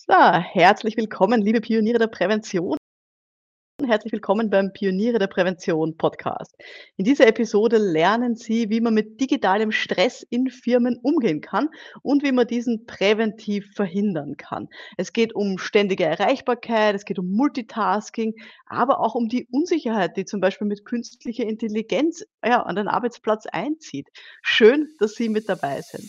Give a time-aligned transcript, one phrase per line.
[0.00, 2.76] So, herzlich willkommen, liebe Pioniere der Prävention.
[3.84, 6.54] Herzlich willkommen beim Pioniere der Prävention Podcast.
[6.96, 11.68] In dieser Episode lernen Sie, wie man mit digitalem Stress in Firmen umgehen kann
[12.02, 14.68] und wie man diesen präventiv verhindern kann.
[14.96, 18.34] Es geht um ständige Erreichbarkeit, es geht um Multitasking,
[18.66, 23.46] aber auch um die Unsicherheit, die zum Beispiel mit künstlicher Intelligenz ja, an den Arbeitsplatz
[23.46, 24.06] einzieht.
[24.42, 26.08] Schön, dass Sie mit dabei sind.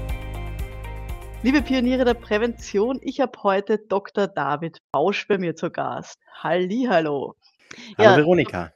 [1.43, 4.27] Liebe Pioniere der Prävention, ich habe heute Dr.
[4.27, 6.19] David Bausch bei mir zu Gast.
[6.35, 7.35] Hallihallo.
[7.97, 8.71] Hallo Ja, Veronika.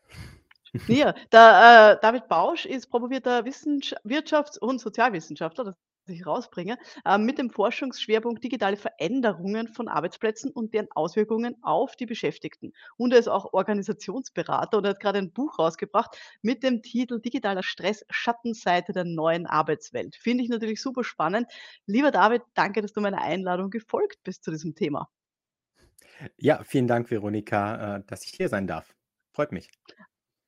[0.88, 5.76] ja, der äh, David Bausch ist promovierter Wirtschafts- und Sozialwissenschaftler
[6.14, 12.06] ich rausbringe, äh, mit dem Forschungsschwerpunkt digitale Veränderungen von Arbeitsplätzen und deren Auswirkungen auf die
[12.06, 12.74] Beschäftigten.
[12.98, 17.64] Und er ist auch Organisationsberater und hat gerade ein Buch rausgebracht mit dem Titel Digitaler
[17.64, 20.16] Stress, Schattenseite der neuen Arbeitswelt.
[20.16, 21.48] Finde ich natürlich super spannend.
[21.86, 25.10] Lieber David, danke, dass du meiner Einladung gefolgt bist zu diesem Thema.
[26.38, 28.96] Ja, vielen Dank, Veronika, äh, dass ich hier sein darf.
[29.32, 29.70] Freut mich.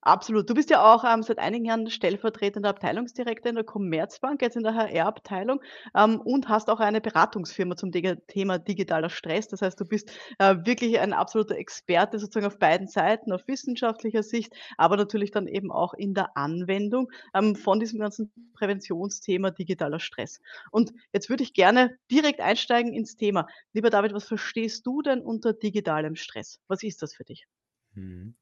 [0.07, 0.49] Absolut.
[0.49, 4.63] Du bist ja auch, ähm, seit einigen Jahren stellvertretender Abteilungsdirektor in der Commerzbank, jetzt in
[4.63, 5.61] der HR-Abteilung,
[5.93, 9.49] ähm, und hast auch eine Beratungsfirma zum Thema digitaler Stress.
[9.49, 14.23] Das heißt, du bist, äh, wirklich ein absoluter Experte sozusagen auf beiden Seiten, auf wissenschaftlicher
[14.23, 19.99] Sicht, aber natürlich dann eben auch in der Anwendung, ähm, von diesem ganzen Präventionsthema digitaler
[19.99, 20.39] Stress.
[20.71, 23.45] Und jetzt würde ich gerne direkt einsteigen ins Thema.
[23.73, 26.61] Lieber David, was verstehst du denn unter digitalem Stress?
[26.69, 27.45] Was ist das für dich?
[27.93, 28.35] Mhm.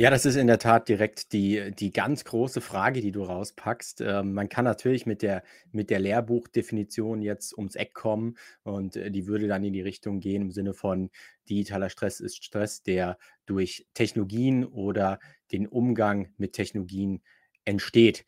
[0.00, 4.02] Ja, das ist in der Tat direkt die die ganz große Frage, die du rauspackst.
[4.02, 9.10] Ähm, man kann natürlich mit der mit der Lehrbuchdefinition jetzt ums Eck kommen und, äh,
[9.10, 11.08] die würde dann in die Richtung gehen im Sinne von:
[11.48, 15.18] Digitaler Stress ist Stress, der durch Technologien oder
[15.50, 17.22] den Umgang mit Technologien
[17.64, 18.26] entsteht.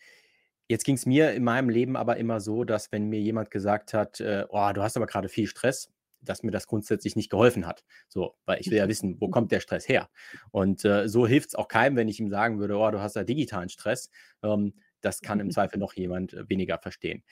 [0.68, 3.92] Jetzt ging es mir in meinem Leben aber immer so, dass wenn mir jemand gesagt
[3.94, 5.90] hat, äh: „Oh, du hast aber gerade viel Stress“,
[6.20, 7.84] dass mir das grundsätzlich nicht geholfen hat.
[8.08, 10.08] So, weil ich will ja wissen, wo kommt der Stress her?
[10.50, 13.16] Und äh, so hilft es auch keinem, wenn ich ihm sagen würde, oh, du hast
[13.16, 14.10] ja digitalen Stress.
[14.42, 17.22] Ähm, das kann im Zweifel noch jemand äh, weniger verstehen.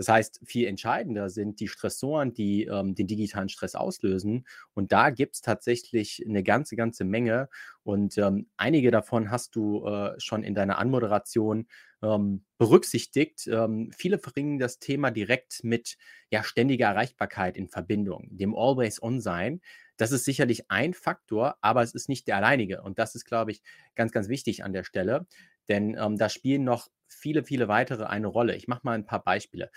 [0.00, 4.46] Das heißt, viel entscheidender sind die Stressoren, die ähm, den digitalen Stress auslösen.
[4.72, 7.50] Und da gibt es tatsächlich eine ganze, ganze Menge.
[7.82, 11.66] Und ähm, einige davon hast du äh, schon in deiner Anmoderation
[12.00, 13.46] ähm, berücksichtigt.
[13.46, 15.98] Ähm, viele bringen das Thema direkt mit
[16.30, 19.60] ja, ständiger Erreichbarkeit in Verbindung, dem Always-On-Sein.
[19.98, 22.80] Das ist sicherlich ein Faktor, aber es ist nicht der alleinige.
[22.80, 23.60] Und das ist, glaube ich,
[23.96, 25.26] ganz, ganz wichtig an der Stelle.
[25.68, 28.56] Denn ähm, da spielen noch viele, viele weitere eine Rolle.
[28.56, 29.70] Ich mache mal ein paar Beispiele.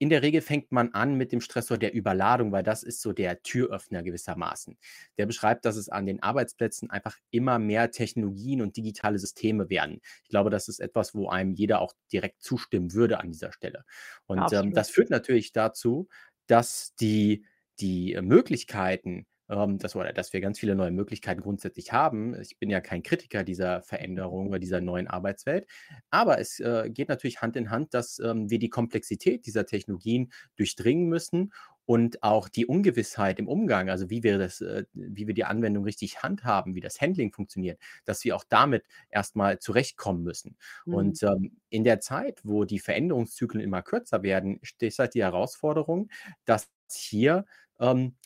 [0.00, 3.12] In der Regel fängt man an mit dem Stressor der Überladung, weil das ist so
[3.12, 4.78] der Türöffner gewissermaßen.
[5.18, 10.00] Der beschreibt, dass es an den Arbeitsplätzen einfach immer mehr Technologien und digitale Systeme werden.
[10.22, 13.84] Ich glaube, das ist etwas, wo einem jeder auch direkt zustimmen würde an dieser Stelle.
[14.26, 16.08] Und ähm, das führt natürlich dazu,
[16.46, 17.44] dass die,
[17.80, 22.38] die Möglichkeiten, ähm, dass, oder dass wir ganz viele neue Möglichkeiten grundsätzlich haben.
[22.40, 25.66] Ich bin ja kein Kritiker dieser Veränderung oder dieser neuen Arbeitswelt,
[26.10, 30.32] aber es äh, geht natürlich Hand in Hand, dass ähm, wir die Komplexität dieser Technologien
[30.56, 31.52] durchdringen müssen
[31.88, 35.84] und auch die Ungewissheit im Umgang, also wie wir das, äh, wie wir die Anwendung
[35.84, 40.58] richtig handhaben, wie das Handling funktioniert, dass wir auch damit erstmal zurechtkommen müssen.
[40.84, 40.94] Mhm.
[40.94, 46.10] Und ähm, in der Zeit, wo die Veränderungszyklen immer kürzer werden, steht halt die Herausforderung,
[46.44, 47.46] dass hier
[47.80, 48.16] ähm,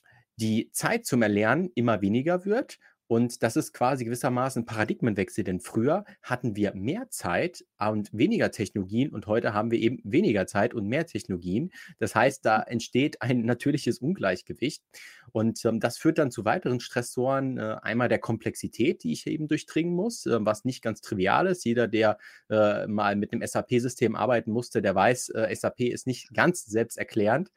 [0.42, 2.78] die Zeit zum Erlernen immer weniger wird
[3.12, 8.50] und das ist quasi gewissermaßen ein Paradigmenwechsel, denn früher hatten wir mehr Zeit und weniger
[8.50, 11.72] Technologien und heute haben wir eben weniger Zeit und mehr Technologien.
[11.98, 14.82] Das heißt, da entsteht ein natürliches Ungleichgewicht
[15.30, 17.58] und ähm, das führt dann zu weiteren Stressoren.
[17.58, 21.66] Äh, einmal der Komplexität, die ich eben durchdringen muss, äh, was nicht ganz trivial ist.
[21.66, 22.16] Jeder, der
[22.48, 27.52] äh, mal mit einem SAP-System arbeiten musste, der weiß, äh, SAP ist nicht ganz selbsterklärend.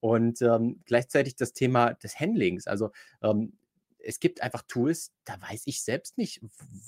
[0.00, 2.66] Und ähm, gleichzeitig das Thema des Handlings.
[2.66, 2.90] Also
[3.22, 3.54] ähm,
[4.08, 6.40] es gibt einfach Tools, da weiß ich selbst nicht,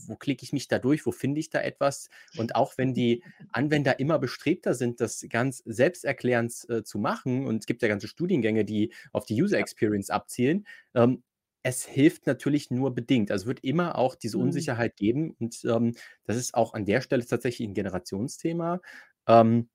[0.07, 2.09] wo klicke ich mich da durch, wo finde ich da etwas.
[2.39, 3.23] Und auch wenn die
[3.53, 8.09] Anwender immer bestrebter sind, das ganz selbsterklärend äh, zu machen, und es gibt ja ganze
[8.09, 11.23] Studiengänge, die auf die User Experience abzielen, ähm,
[11.63, 13.31] es hilft natürlich nur bedingt.
[13.31, 14.45] Also es wird immer auch diese mhm.
[14.45, 15.37] Unsicherheit geben.
[15.39, 15.95] Und ähm,
[16.25, 18.81] das ist auch an der Stelle tatsächlich ein Generationsthema.
[19.27, 19.69] Ähm,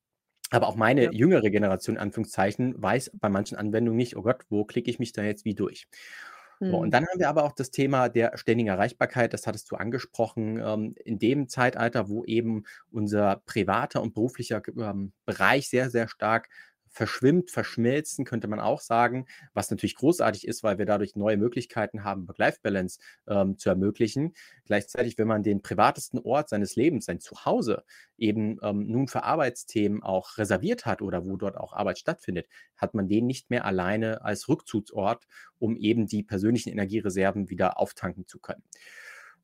[0.49, 1.11] aber auch meine ja.
[1.11, 5.11] jüngere Generation, in Anführungszeichen, weiß bei manchen Anwendungen nicht, oh Gott, wo klicke ich mich
[5.11, 5.87] da jetzt wie durch?
[6.67, 6.95] So, und Mhm.
[6.95, 10.95] dann haben wir aber auch das Thema der ständigen Erreichbarkeit, das hattest du angesprochen, ähm,
[11.05, 16.49] in dem Zeitalter, wo eben unser privater und beruflicher ähm, Bereich sehr, sehr stark
[16.95, 22.05] verschwimmt, verschmilzen, könnte man auch sagen, was natürlich großartig ist, weil wir dadurch neue Möglichkeiten
[22.05, 24.33] haben, Work-Life-Balance, ähm, zu ermöglichen.
[24.63, 27.83] Gleichzeitig, wenn man den privatesten Ort seines Lebens, sein Zuhause,
[28.17, 32.47] eben, ähm, nun für Arbeitsthemen auch reserviert hat oder wo dort auch Arbeit stattfindet,
[32.77, 35.27] hat man den nicht mehr alleine als Rückzugsort,
[35.59, 38.63] um eben die persönlichen Energiereserven wieder auftanken zu können.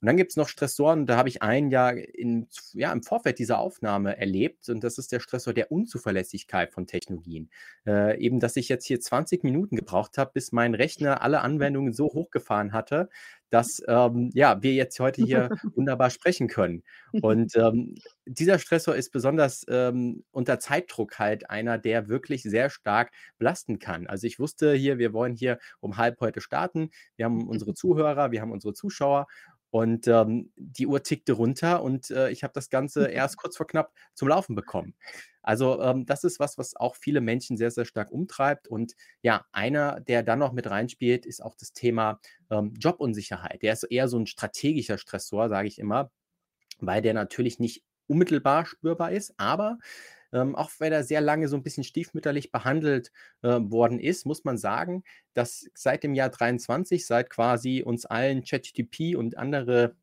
[0.01, 3.59] Und dann gibt's noch Stressoren, da habe ich einen ja in ja, im Vorfeld dieser
[3.59, 7.51] Aufnahme erlebt und das ist der Stressor der Unzuverlässigkeit von Technologien.
[7.85, 11.93] Äh, eben, dass ich jetzt hier 20 Minuten gebraucht habe, bis mein Rechner alle Anwendungen
[11.93, 13.09] so hochgefahren hatte,
[13.51, 16.83] dass, ähm, ja, wir jetzt heute hier wunderbar sprechen können.
[17.21, 17.95] Und, ähm,
[18.25, 24.07] dieser Stressor ist besonders, ähm, unter Zeitdruck halt einer, der wirklich sehr stark belasten kann.
[24.07, 26.89] Also, ich wusste hier, wir wollen hier um 12:30 heute starten.
[27.17, 29.27] Wir haben unsere Zuhörer, wir haben unsere Zuschauer
[29.71, 33.67] und, ähm, die Uhr tickte runter und, äh, ich habe das Ganze erst kurz vor
[33.67, 34.95] knapp zum Laufen bekommen.
[35.41, 38.67] Also, ähm, das ist was, was auch viele Menschen sehr, sehr stark umtreibt.
[38.67, 42.19] Und ja, einer, der dann noch mit reinspielt, ist auch das Thema,
[42.51, 43.61] ähm, Jobunsicherheit.
[43.63, 46.11] Der ist eher so ein strategischer Stressor, sage ich immer,
[46.79, 49.77] weil der natürlich nicht unmittelbar spürbar ist, aber,
[50.33, 53.11] ähm, auch wenn er sehr lange so ein bisschen stiefmütterlich behandelt,
[53.41, 58.43] äh, worden ist, muss man sagen, dass seit dem Jahr 23, seit quasi uns allen
[58.43, 59.95] ChatGPT und andere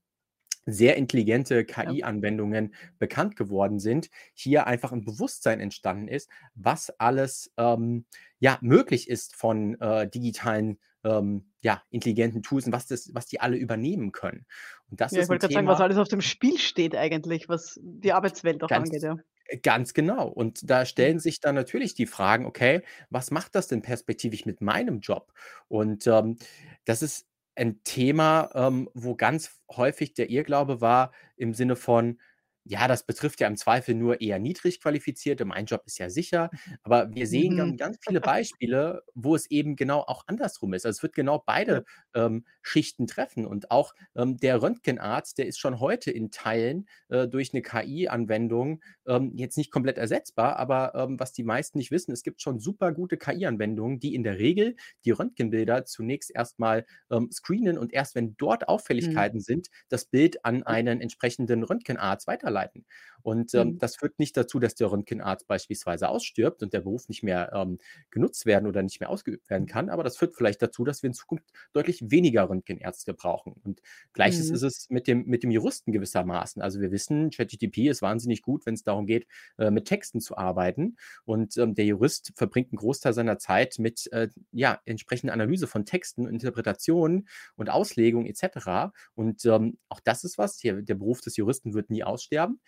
[0.67, 1.65] sehr intelligente.
[1.65, 8.05] KI-Anwendungen bekannt geworden sind, hier einfach ein Bewusstsein entstanden ist, was alles, ähm,
[8.39, 13.41] ja, möglich ist von, äh, digitalen, ähm, ja, intelligenten Tools und was das was die
[13.41, 14.47] alle übernehmen können.
[14.91, 16.95] Und das Ja, ich ist ein wollte grad sagen, was alles auf dem Spiel steht
[16.95, 19.17] eigentlich, was die Arbeitswelt auch angeht, ganz ja.
[19.63, 20.29] Ganz genau.
[20.29, 20.85] Und da Mhm.
[20.85, 25.33] stellen sich dann natürlich die Fragen: „Okay, was macht das denn perspektivisch mit meinem Job?“
[25.69, 26.37] Und, ähm,
[26.85, 32.21] das ist ein Thema, ähm, wo ganz häufig der Irrglaube war im Sinne von:
[32.69, 36.51] „Ja, das betrifft ja im Zweifel nur eher niedrig Qualifizierte, mein Job ist ja sicher.“
[36.83, 37.57] Aber wir sehen Mhm.
[37.57, 40.85] gan ganz viele Beispiele, wo es eben genau auch andersrum ist.
[40.87, 41.85] Also, es wird genau beide,
[42.15, 47.27] ähm, Schichten treffen und auch, ähm, der Röntgenarzt, der ist schon heute in Teilen, äh,
[47.29, 52.13] durch 'ne KI-Anwendung, ähm, jetzt nicht komplett ersetzbar, aber, ähm, was die meisten nicht wissen,
[52.13, 56.85] es gibt schon super gute KI-Anwendungen, die in der Regel die Röntgenbilder zunächst erst mal,
[57.11, 58.69] ähm, screenen und erst wenn dort
[58.99, 59.29] Mhm.
[59.29, 62.85] Auffälligkeiten sind, das Bild an einen entsprechenden Röntgenarzt weiterleiten herleiten.
[63.23, 63.79] Und, ähm, Mhm.
[63.79, 67.79] das führt nicht dazu, dass der Röntgenarzt beispielsweise ausstirbt und der Beruf nicht mehr, ähm,
[68.11, 71.09] genutzt werden oder nicht mehr ausgeübt werden kann, aber das führt vielleicht dazu, dass wir
[71.09, 73.55] in Zukunft deutlich weniger Röntgenärzte brauchen.
[73.65, 73.81] Und
[74.13, 74.51] Gleiches Mhm.
[74.51, 76.63] ist es mit dem mit dem Juristen gewissermaßen.
[76.63, 79.27] Also, wir wissen, ChatGPT ist wahnsinnig gut, wenn's darum geht,
[79.59, 80.97] äh, mit Texten zu arbeiten.
[81.25, 85.85] Und, ähm, der Jurist verbringt 'n Großteil seiner Zeit mit, äh, ja, entsprechender Analyse von
[85.85, 88.93] Texten, Interpretationen und Auslegung et cetera.
[89.15, 92.61] Und, ähm, auch das ist was hier der Beruf des Juristen wird nie aussterben,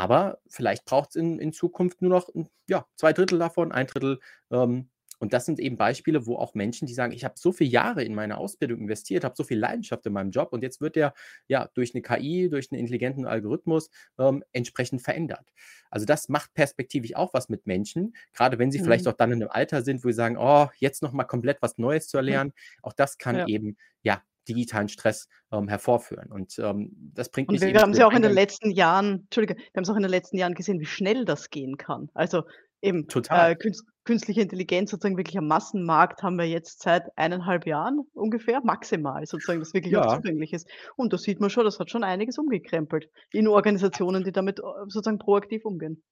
[0.00, 4.18] aber vielleicht braucht's in in Zukunft nur noch, hm, ja, 2/3 davon, 1/3,
[4.52, 7.70] ähm und das sind eben Beispiele, wo auch Menschen, die sagen: „Ich habe so viele
[7.70, 10.96] Jahre in meine Ausbildung investiert, habe so viel Leidenschaft in meinem Job und jetzt wird
[10.96, 11.14] der,
[11.48, 15.52] ja, durch 'ne KI, durch 'n intelligenten Algorithmus, ähm, entsprechend verändert.“
[15.90, 19.08] Also, das macht perspektivisch auch was mit Menschen, grade wenn sie vielleicht Mhm.
[19.08, 21.78] auch dann in 'nem Alter sind, wo sie sagen: „Oh, jetzt noch mal komplett was
[21.78, 22.52] Neues zu erlernen.“
[22.82, 23.46] Auch das kann Ja.
[23.46, 26.30] eben, ja, digitalen Stress, ähm, hervorführen.
[26.32, 29.20] Und, ähm, das bringt Und mich wir haben's dem ja auch in den letzten Jahren
[29.24, 32.08] Entschuldige, wir haben's auch in den letzten Jahren gesehen, wie schnell das gehen kann.
[32.14, 32.42] Also,
[32.80, 33.52] eben, Total.
[33.52, 38.60] äh, künst künstliche Intelligenz sozusagen wirklich am Massenmarkt haben wir jetzt seit 1,5 Jahren ungefähr
[38.62, 40.06] maximal sozusagen, das wirklich auch Ja.
[40.06, 40.68] zugänglich ist.
[40.96, 44.62] Und da sieht man schon, das hat schon einiges umgekrempelt in Organisationen, die damit, äh,
[44.88, 46.02] sozusagen proaktiv umgehen.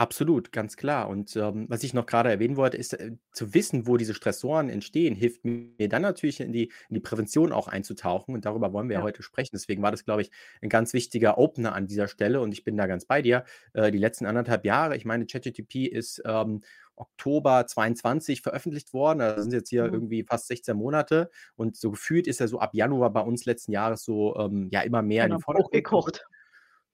[0.00, 1.08] Absolut, ganz klar.
[1.08, 4.68] Und, ähm, was ich noch grade erwähnen wollte, ist, äh, zu wissen, wo diese Stressoren
[4.70, 8.88] entstehen, hilft mir dann natürlich in die in die Prävention auch einzutauchen und darüber wollen
[8.88, 9.02] wir ja Ja.
[9.02, 9.50] heute sprechen.
[9.54, 10.30] Deswegen war das, glaube ich,
[10.62, 13.42] 'n ganz wichtiger Opener an dieser Stelle und ich bin da ganz bei dir.
[13.72, 16.60] Äh, die letzten 1,5 Jahre ich meine, ChatGPT ist, ähm,
[16.94, 19.20] Oktober 22 veröffentlicht worden.
[19.20, 19.92] Also, sind jetzt hier Mhm.
[19.92, 23.72] irgendwie fast 16 Monate und so gefühlt ist er so ab Januar bei uns letzten
[23.72, 26.20] Jahres so, ähm, ja, immer mehr in Genau, den Vordergrund gerückt.
[26.22, 26.28] hochgekocht.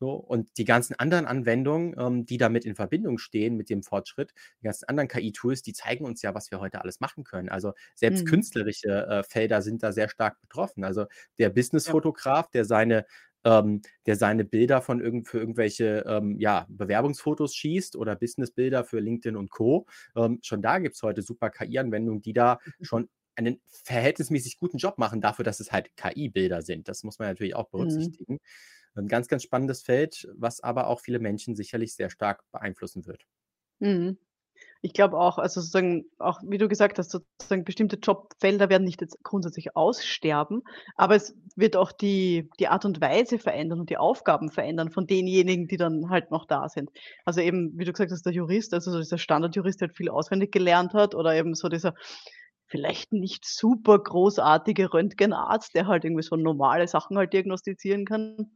[0.05, 4.33] So, und die ganzen anderen Anwendungen, ähm, die damit in Verbindung stehen mit dem Fortschritt,
[4.61, 7.49] die ganzen anderen KI-Tools, die zeigen uns ja, was wir heute alles machen können.
[7.49, 8.27] Also, selbst Mhm.
[8.27, 10.85] künstlerische, äh, Felder sind da sehr stark betroffen.
[10.85, 11.07] Also,
[11.39, 11.51] der.
[11.51, 13.07] Businessfotograf, der seine
[13.45, 19.01] ähm, der seine Bilder von irgend für irgendwelche, ähm, ja, Bewerbungsfotos schießt oder Businessbilder für
[19.01, 19.87] LinkedIn und Co.
[20.17, 25.21] Ähm, schon da gibt's heute super KI-Anwendungen, die da schon einen verhältnismäßig guten Job machen
[25.21, 26.89] dafür, dass es halt KI-Bilder sind.
[26.89, 28.17] Das muss man natürlich auch Mhm.
[28.95, 29.07] Berücksichtigen.
[29.07, 33.25] 'N ganz, ganz spannendes Feld, was aber auch viele Menschen sicherlich sehr stark beeinflussen wird.
[33.81, 34.19] Mhm.
[34.83, 39.01] Ich glaube auch, also sozusagen, auch wie du gesagt hast, sozusagen bestimmte Jobfelder werden nicht
[39.03, 40.63] jetzt grundsätzlich aussterben,
[40.97, 45.07] aber es wird auch die die Art und Weise verändern und die Aufgaben verändern von
[45.07, 46.91] denjenigen, die dann halt noch da sind.
[47.25, 50.11] Also eben, wie du gesagt hast, der Jurist, also so dieser Standardjurist, der halt viel
[50.11, 51.95] auswendig gelernt hat oder eben so dieser
[52.67, 58.53] vielleicht nicht super großartige Röntgenarzt, der halt irgendwie so normale Sachen halt diagnostizieren kann.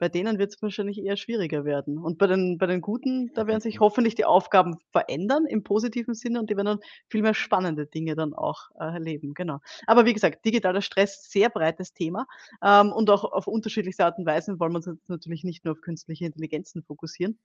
[0.00, 1.98] Bei denen wird es wahrscheinlich eher schwieriger werden.
[1.98, 6.14] Und bei den bei den Guten, da werden sich hoffentlich die Aufgaben verändern im positiven
[6.14, 9.60] Sinne und die werden dann viel mehr spannende Dinge dann auch, äh, erleben, genau.
[9.86, 12.26] Aber wie gesagt, digitaler Stress, sehr breites Thema,
[12.64, 15.80] ähm, und auch auf unterschiedlichste Art und Weisen wollen wir uns natürlich nicht nur auf
[15.82, 17.38] künstliche Intelligenzen fokussieren.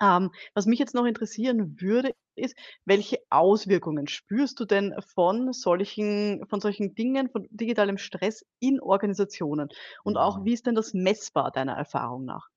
[0.00, 6.44] Ähm, was mich jetzt noch interessieren würde, ist, welche Auswirkungen spürst du denn von solchen
[6.48, 9.68] von solchen Dingen, von digitalem Stress in Organisationen?
[10.04, 10.44] Und auch, Mhm.
[10.44, 12.48] wie ist denn das messbar deiner Erfahrung nach?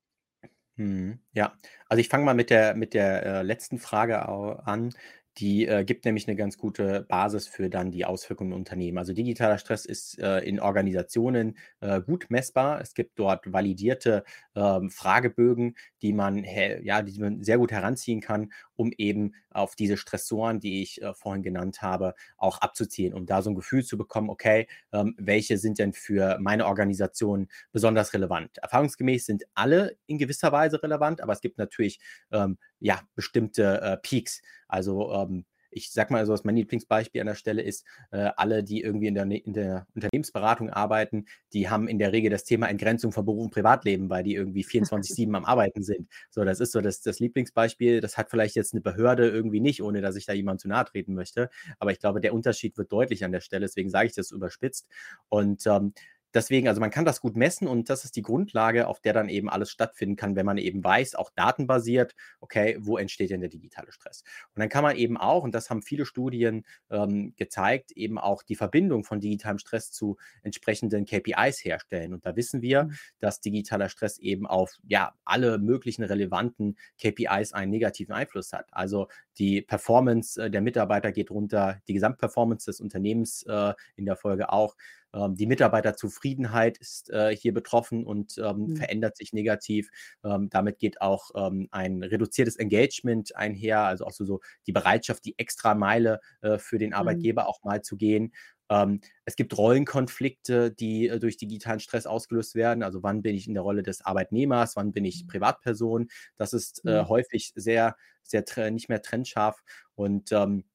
[0.78, 1.58] Mhm, ja.
[1.90, 4.94] Also, ich fange mal mit der mit der, äh, letzten Frage au an.
[5.40, 8.98] Die, äh, gibt nämlich 'ne ganz gute Basis für dann die Auswirkungen im Unternehmen.
[8.98, 12.82] Also, digitaler Stress ist, äh, in Organisationen, äh, gut messbar.
[12.82, 14.24] Es gibt dort validierte,
[14.58, 16.44] ähm, Fragebögen, die man
[16.84, 21.14] ja, die man sehr gut heranziehen kann, um eben auf diese Stressoren, die ich, äh,
[21.14, 25.58] vorhin genannt habe, auch abzuzielen, um da so 'n Gefühl zu bekommen: „Okay, ähm, welche
[25.60, 31.34] sind denn für meine Organisation besonders relevant?“ Erfahrungsgemäß sind alle in gewisser Weise relevant, aber
[31.34, 32.00] es gibt natürlich,
[32.32, 34.42] ähm, ja, bestimmte, äh, Peaks.
[34.68, 35.46] Also, ähm,
[35.78, 39.08] ich sage mal so, dass mein Lieblingsbeispiel an der Stelle ist, äh, alle, die irgendwie
[39.08, 43.12] in der ne in der Unternehmensberatung arbeiten, die haben in der Regel das Thema Entgrenzung
[43.12, 46.10] von Beruf und Privatleben, weil die irgendwie 24/7 am Arbeiten sind.
[46.32, 48.02] So, das ist so das das Lieblingsbeispiel.
[48.02, 50.86] Das hat vielleicht jetzt 'ne Behörde irgendwie nicht, ohne dass ich da jemandem zu nahe
[50.86, 51.50] treten möchte.
[51.80, 54.88] Aber ich glaube, der Unterschied wird deutlich an der Stelle, deswegen sage ich das überspitzt.
[55.30, 55.94] Und, ähm,
[56.34, 59.30] deswegen also, man kann das gut messen und das ist die Grundlage, auf der dann
[59.30, 63.50] eben alles stattfinden kann, wenn man eben weiß, auch datenbasiert, okay, wo entsteht denn der
[63.50, 64.24] digitale Stress?
[64.56, 68.44] Und dann kann man eben auch, und das haben viele Studien, ähm, gezeigt, eben auch
[68.44, 72.14] die Verbindung von digitalem Stress zu entsprechenden KPIs herstellen.
[72.14, 72.98] Und da wissen wir, Mhm.
[73.20, 78.68] dass digitaler Stress eben auf, ja, alle möglichen relevanten KPIs einen negativen Einfluss hat.
[78.72, 79.08] Also,
[79.40, 84.52] die Performance, äh, der Mitarbeiter geht runter, die Gesamtperformance des Unternehmens, äh, in der Folge
[84.52, 84.76] auch.
[85.14, 88.74] Ähm, die Mitarbeiterzufriedenheit ist, äh, hier betroffen und, ähm, Mhm.
[88.74, 89.90] verändert sich negativ.
[90.24, 91.32] Ähm, damit geht auch,
[91.72, 96.94] ein reduziertes Engagement einher, also auch so so die Bereitschaft, die Extrameile, äh, für den
[96.98, 97.34] Mhm.
[97.34, 98.34] Arbeitgeber auch mal zu gehen.
[98.70, 102.84] Ähm, es gibt Rollenkonflikte, die, äh, durch digitalen Stress ausgelöst werden.
[102.84, 106.10] Also, wann bin ich in der Rolle des Arbeitnehmers, wann bin ich Privatperson?
[106.36, 107.08] Das ist, äh, Mhm.
[107.08, 109.64] häufig sehr sehr nicht mehr trennscharf.
[109.96, 110.66] Und, ähm,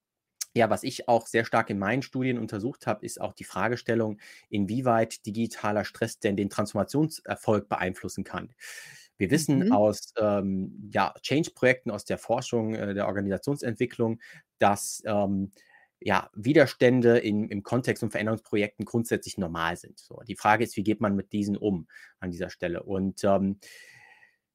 [0.55, 4.19] ja, was ich auch sehr stark in meinen Studien untersucht habe, ist auch die Fragestellung,
[4.51, 8.55] inwieweit digitaler Stress denn den Transformationserfolg beeinflussen kann.
[9.19, 9.71] Wir wissen Mhm.
[9.71, 14.21] aus, ähm, ja, Change-Projekten, aus der Forschung, äh, der Organisationsentwicklung,
[14.59, 15.53] dass, ähm,
[16.05, 19.99] ja, Widerstände in im Kontext von Veränderungsprojekten grundsätzlich normal sind.
[19.99, 21.89] So, die Frage ist, wie geht man mit diesen um
[22.21, 22.83] an dieser Stelle?
[22.85, 23.59] Und, ähm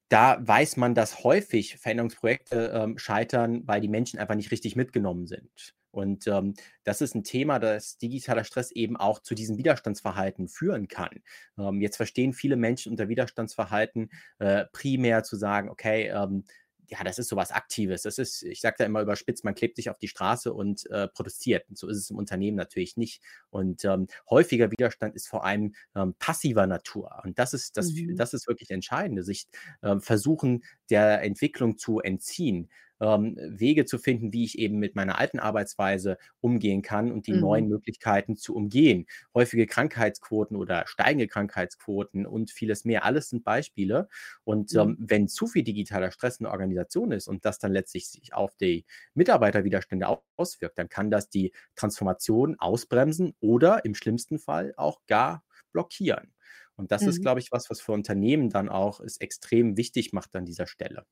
[0.10, 5.27] da weiß man, dass häufig Veränderungsprojekte, ähm, scheitern, weil die Menschen einfach nicht richtig mitgenommen
[5.27, 5.74] sind.
[5.92, 10.88] Und, ähm, das ist 'n Thema, dass digitaler Stress eben auch zu diesem Widerstandsverhalten führen
[10.88, 11.22] kann.
[11.58, 16.46] Ähm, jetzt verstehen viele Menschen unter Widerstandsverhalten, äh, primär zu sagen: „Okay, ähm,
[16.88, 19.75] ja, das ist so was Aktives.“ Das ist ich sage da immer überspitzt, man klebt
[19.77, 21.67] sich auf die Straße und, äh, protestiert.
[21.70, 23.22] Und so ist es im Unternehmen natürlich nicht.
[23.50, 27.22] Und, ähm, häufiger Widerstand ist vor allem, ähm, passiver Natur.
[27.24, 28.15] Und das ist das Mhm.
[28.15, 29.48] das ist wirklich Entscheidende, sich,
[29.84, 35.18] ähm, versuchen, der Entwicklung zu entziehen, ähm, Wege zu finden, wie ich eben mit meiner
[35.20, 37.36] alten Arbeitsweise umgehen kann und die Mhm.
[37.36, 39.06] neuen Möglichkeiten zu umgehen.
[39.34, 43.06] Häufige Krankheitsquoten oder steigende Krankheitsquoten und vieles mehr.
[43.06, 44.08] Alles sind Beispiele.
[44.44, 44.75] Und, Mhm.
[44.75, 48.34] ähm, wenn zu viel digitaler Stress in der Organisation ist und das dann letztlich sich
[48.34, 54.74] auf die Mitarbeiterwiderstände au auswirkt, dann kann das die Transformation ausbremsen oder im schlimmsten Fall
[54.77, 56.34] auch gar blockieren.
[56.75, 57.22] Und das ist, Mhm.
[57.22, 61.06] glaube ich, was, was für Unternehmen dann auch es extrem wichtig macht an dieser Stelle.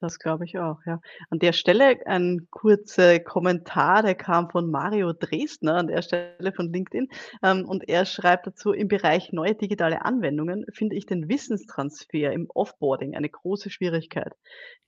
[0.00, 1.00] Das glaube ich auch, ja.
[1.30, 6.70] An der Stelle ein kurzer Kommentar, der kam von Mario Dresdner an der Stelle von
[6.70, 7.08] LinkedIn.
[7.42, 12.50] Ähm, und er schreibt dazu: „Im Bereich neue digitale Anwendungen finde ich den Wissenstransfer im
[12.54, 14.34] Offboarding eine große Schwierigkeit.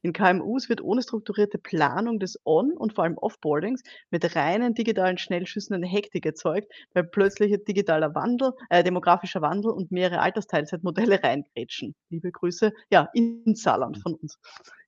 [0.02, 5.16] In KMUs wird ohne strukturierte Planung des On und vor allem Offboardings mit reinen digitalen
[5.16, 11.94] Schnellschüssen eine Hektik erzeugt, weil plötzlicher digitaler Wandel äh, demografischer Wandel und mehrere Altersteilzeitmodelle reingrätschen.
[12.10, 14.38] Liebe Grüße, ja, ins Saarland von uns.“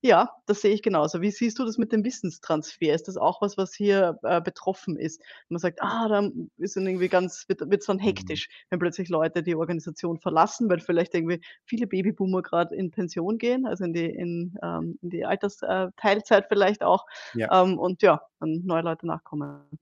[0.03, 0.10] Ja,
[0.47, 1.21] das sehe ich genauso.
[1.21, 2.95] Wie siehst du das mit dem Wissenstransfer?
[2.95, 5.23] Ist das auch was, was hier, äh, betroffen ist?
[5.49, 8.41] Man sagt: „Ah, da ist dann irgendwie ganz wird wird's dann Mhm.
[8.41, 13.39] hektisch, wenn plötzlich Leute die Organisation verlassen, weil vielleicht irgendwie viele Babyboomer grad in Pension
[13.39, 15.89] gehen, also in die in, ähm in die Alters äh,
[16.49, 17.51] vielleicht auch, Ja.
[17.51, 19.81] ähm, und ja, dann neue Leute nachkommen.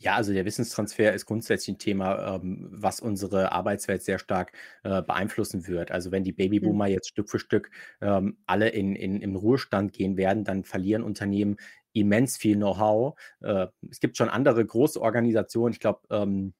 [0.00, 4.52] Ja, also der Wissenstransfer ist grundsätzlich 'n Thema, ähm, was unsere Arbeitswelt sehr stark,
[4.84, 5.90] äh, beeinflussen wird.
[5.90, 6.72] Also, wenn die Mhm.
[6.72, 7.70] Babyboomer jetzt Stück für Stück,
[8.00, 11.56] ähm, alle in in in Ruhestand gehen werden, dann verlieren Unternehmen
[11.94, 13.18] immens viel Know-how.
[13.40, 16.54] Äh, es gibt schon andere große Organisationen, ich glaube, ähm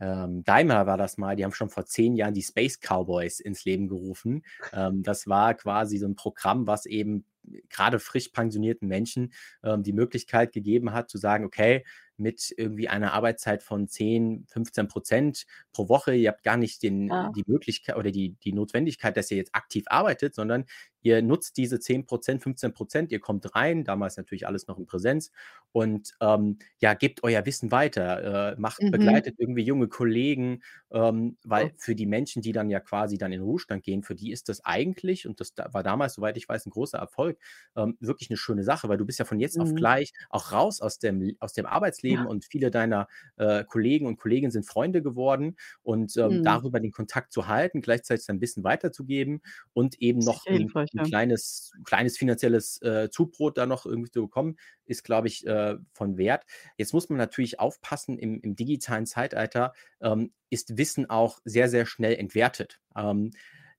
[0.00, 3.64] ähm, Daimler war das mal, die haben schon vor 10 Jahren die Space Cowboys ins
[3.64, 4.42] Leben gerufen.
[4.72, 7.24] Ähm, das war quasi so 'n Programm, was eben
[7.70, 9.32] grade frisch pensionierten Menschen,
[9.64, 11.84] ähm, die Möglichkeit gegeben hat zu sagen: „Okay,
[12.18, 17.10] mit irgendwie einer Arbeitszeit von 10, 15 % pro Woche, ihr habt gar nicht den
[17.10, 17.32] Ja.
[17.34, 20.66] die Möglichkeit oder die die Notwendigkeit, dass ihr jetzt aktiv arbeitet, sondern
[21.02, 24.86] ihr nutzt diese 10 %, 15 %, ihr kommt rein“, damals natürlich alles noch in
[24.86, 25.32] Präsenz
[25.72, 29.22] und, ähm, ja, gebt euer Wissen weiter, äh, macht Mhm.
[29.22, 31.72] begleitet irgendwie junge Kollegen, ähm, weil Oh.
[31.78, 34.48] für die Menschen, die dann ja quasi dann in den Ruhestand gehen, für die ist
[34.48, 37.31] das eigentlich und das da war damals, soweit ich weiß, 'n großer Erfolg,
[37.76, 39.74] ähm, wirklich 'ne schöne Sache, weil du bist ja von jetzt auf Mhm.
[39.74, 42.26] gleich auch raus aus dem aus dem Arbeitsleben Ja.
[42.26, 46.42] und viele deiner, äh, Kollegen und Kolleginnen sind Freunde geworden und, ähm, Mhm.
[46.42, 50.90] darüber den Kontakt zu halten, gleichzeitig sein Wissen weiterzugeben und eben noch Sicher 'n hilfreich,
[50.94, 51.08] 'n ja.
[51.08, 56.16] kleines kleines finanzielles, äh, Zubrot da noch irgendwie zu bekommen, ist, glaube ich, äh, von
[56.18, 56.44] Wert.
[56.76, 61.86] Jetzt muss man natürlich aufpassen, im im digitalen Zeitalter, ähm, ist Wissen auch sehr, sehr
[61.86, 62.80] schnell entwertet.
[62.96, 63.30] Ähm,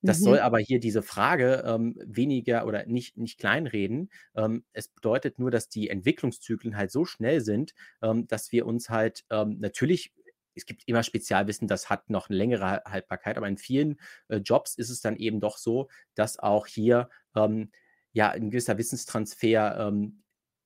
[0.06, 0.42] das soll Mhm.
[0.42, 4.10] aber hier diese Frage, ähm, weniger oder nicht nicht kleinreden.
[4.36, 8.90] Ähm, es bedeutet nur, dass die Entwicklungszyklen halt so schnell sind, ähm, dass wir uns
[8.90, 10.14] halt, ähm natürlich
[10.56, 14.38] es gibt immer Spezialwissen, das hat noch 'ne längere Ha Haltbarkeit, aber in vielen, äh,
[14.38, 17.72] Jobs ist es dann eben doch so, dass auch hier, ähm,
[18.14, 20.24] ja, 'n gewisser Wissenstransfer, ähm,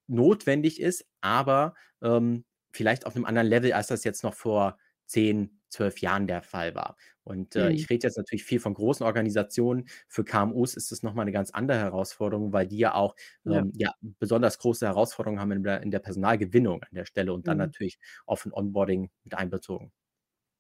[0.08, 5.57] notwendig ist, aber, ähm, vielleicht auf 'nem anderen Level, als das jetzt noch vor 10,
[5.70, 6.98] 12 Jahren der Fall war.
[7.24, 7.74] Und, äh, Mhm.
[7.74, 9.86] ich rede jetzt natürlich viel von großen Organisationen.
[10.08, 13.68] Für KMUs ist es noch mal 'ne ganz andere Herausforderung, weil die ja auch, Ja.
[13.68, 17.48] ähm, ja, besonders große Herausforderungen haben in der in der Personalgewinnung an der Stelle und
[17.48, 17.74] dann Mhm.
[17.78, 19.92] natürlich auf 'n Onboarding mit einbezogen.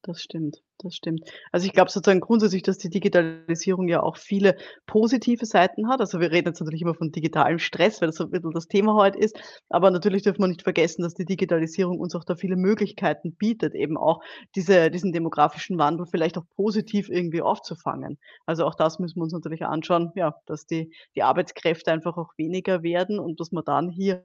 [0.06, 1.22] Das stimmt, das stimmt.
[1.52, 4.56] Also, ich glaube sozusagen grundsätzlich, dass die Digitalisierung ja auch viele
[4.86, 6.00] positive Seiten hat.
[6.02, 8.68] Also, wir reden jetzt natürlich immer von digitalem Stress, weil das so 'n bisschen das
[8.68, 9.36] Thema heute ist.
[9.70, 13.74] Aber natürlich dürfen wir nicht vergessen, dass die Digitalisierung uns auch da viele Möglichkeiten bietet,
[13.76, 14.22] eben auch
[14.56, 18.18] diese diesen demografischen Wandel vielleicht auch positiv irgendwie aufzufangen.
[18.46, 22.30] Also, auch das müssen wir uns natürlich anschauen, ja, dass die die Arbeitskräfte einfach auch
[22.38, 24.24] weniger werden und dass man dann hier,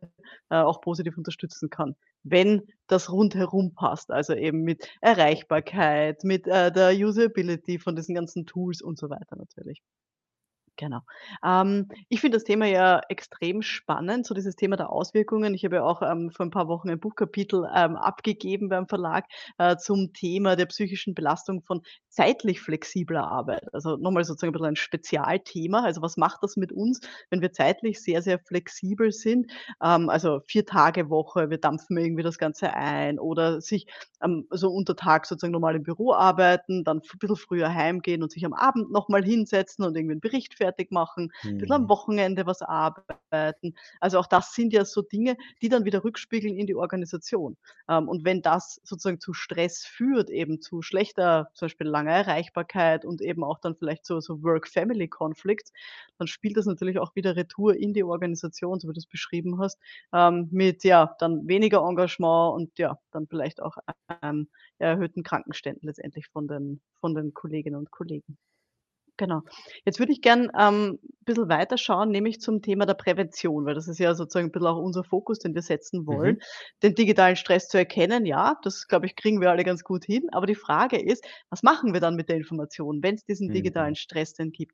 [0.51, 4.11] äh, auch positiv unterstützen kann, wenn das rundherum passt.
[4.11, 9.37] Also, eben mit Erreichbarkeit, mit, äh, der Usability von diesen ganzen Tools und so weiter
[9.37, 9.83] natürlich.
[10.79, 11.01] Genau.
[11.45, 15.55] Ähm, ich finde das Thema ja extrem spannend, so dieses Thema der Auswirkungen.
[15.55, 19.27] Ich habe ja auch, ähm, vor 'n paar Wochen ein Buchkapitel, ähm, abgegeben beim Verlag,
[19.59, 23.65] äh, zum Thema der psychischen Belastung von zeitlich flexibler Arbeit.
[23.75, 25.83] Also, noch mal sozusagen 'n bisschen ein Spezialthema.
[25.85, 29.53] Also, was macht das mit uns, wenn wir zeitlich sehr, sehr flexibel sind?
[29.83, 33.87] Ähm, also, 4-Tage-Woche, wir dampfen irgendwie das Ganze ein oder sich,
[34.23, 38.45] ähm, so untertags sozusagen normal im Büro arbeiten, dann f bisschen früher heimgehen und sich
[38.47, 41.89] am Abend noch mal hinsetzen und irgendwie 'n Bericht fertig machen, bisschen am Mhm.
[41.89, 43.75] Wochenende was arbeiten.
[44.01, 47.57] Also, auch das sind ja so Dinge, die dann wieder rückspiegeln in die Organisation.
[47.89, 53.05] Ähm, und wenn das sozusagen zu Stress führt, eben zu schlechter zum Beispiel langer Erreichbarkeit
[53.05, 55.73] und eben auch dann vielleicht so so Work-Family-Conflicts,
[56.19, 59.79] dann spielt das natürlich auch wieder retour in die Organisation, so wie du's beschrieben hast,
[60.13, 63.77] ähm, mit, ja, dann weniger Engagement und ja, dann vielleicht auch,
[64.23, 64.49] ähm,
[64.79, 68.39] erhöhten Krankenständen letztendlich von den von den Kolleginnen und Kollegen.
[69.19, 69.43] Genau.
[69.85, 73.99] Jetzt würde ich gern, ähm, bisschen weiterschauen, nämlich zum Thema der Prävention, weil das ist
[73.99, 76.37] ja sozusagen 'n bisschen auch unser Fokus, den wir setzen wollen.
[76.37, 76.43] Mhm.
[76.83, 80.29] Den digitalen Stress zu erkennen, ja, das, glaube ich, kriegen wir alle ganz gut hin.
[80.33, 83.53] Aber die Frage ist: „Was machen wir dann mit der Information, wenn's diesen Mhm.
[83.53, 84.73] digitalen Stress denn gibt?“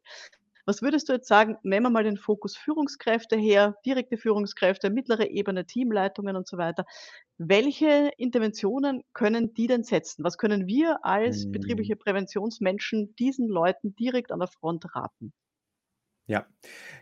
[0.69, 5.27] Was würdest du jetzt sagen, nehmen wir mal den Fokus Führungskräfte her, direkte Führungskräfte, mittlere
[5.31, 6.85] Ebene, Teamleitungen und so weiter.
[7.39, 10.25] Welche Interventionen können die denn setzen?
[10.25, 11.49] Was können wir als Mhm.
[11.49, 15.33] betriebliche Präventionsmenschen diesen Leuten direkt an der Front raten?
[16.27, 16.47] Ja.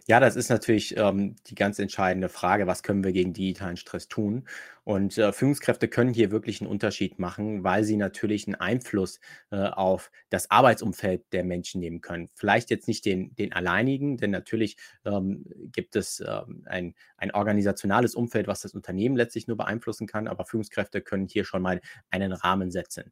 [0.06, 4.08] Ja, das ist natürlich, ähm, die ganz entscheidende Frage: „Was können wir gegen digitalen Stress
[4.08, 4.48] tun?“
[4.86, 9.18] Und äh, Führungskräfte können hier wirklich einen Unterschied machen, weil sie natürlich einen Einfluss
[9.50, 12.30] äh, auf das Arbeitsumfeld der Menschen nehmen können.
[12.34, 18.14] Vielleicht jetzt nicht den, den alleinigen, denn natürlich ähm, gibt es ähm, ein, ein organisationales
[18.14, 22.32] Umfeld, was das Unternehmen letztlich nur beeinflussen kann, aber Führungskräfte können hier schon mal einen
[22.32, 23.10] Rahmen setzen.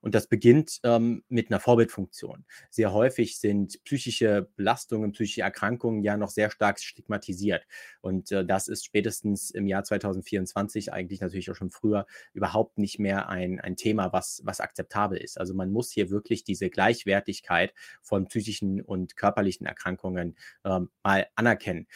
[0.00, 2.44] Und das beginnt ähm, mit einer Vorbildfunktion.
[2.70, 7.66] Sehr häufig sind psychische Belastungen, psychische Erkrankungen ja noch sehr stark stigmatisiert.
[8.02, 12.98] Und äh, das ist spätestens im Jahr 2024, eigentlich natürlich auch schon früher, überhaupt nicht
[12.98, 15.38] mehr ein, ein Thema, was, was akzeptabel ist.
[15.38, 21.86] Also man muss hier wirklich diese Gleichwertigkeit von psychischen und körperlichen Erkrankungen ähm, mal anerkennen.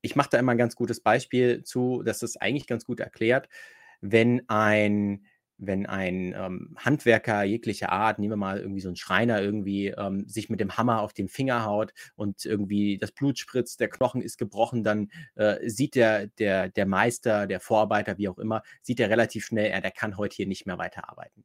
[0.00, 3.48] Ich mache da immer ein ganz gutes Beispiel zu, das ist eigentlich ganz gut erklärt.
[4.00, 5.26] Wenn ein
[5.58, 10.28] wenn ein ähm, Handwerker jeglicher Art, nehmen wir mal irgendwie so einen Schreiner, irgendwie ähm,
[10.28, 14.22] sich mit dem Hammer auf den Finger haut und irgendwie das Blut spritzt, der Knochen
[14.22, 19.00] ist gebrochen, dann äh, sieht der, der, der Meister, der Vorarbeiter, wie auch immer, sieht
[19.00, 21.44] er relativ schnell, er, der kann heute hier nicht mehr weiterarbeiten.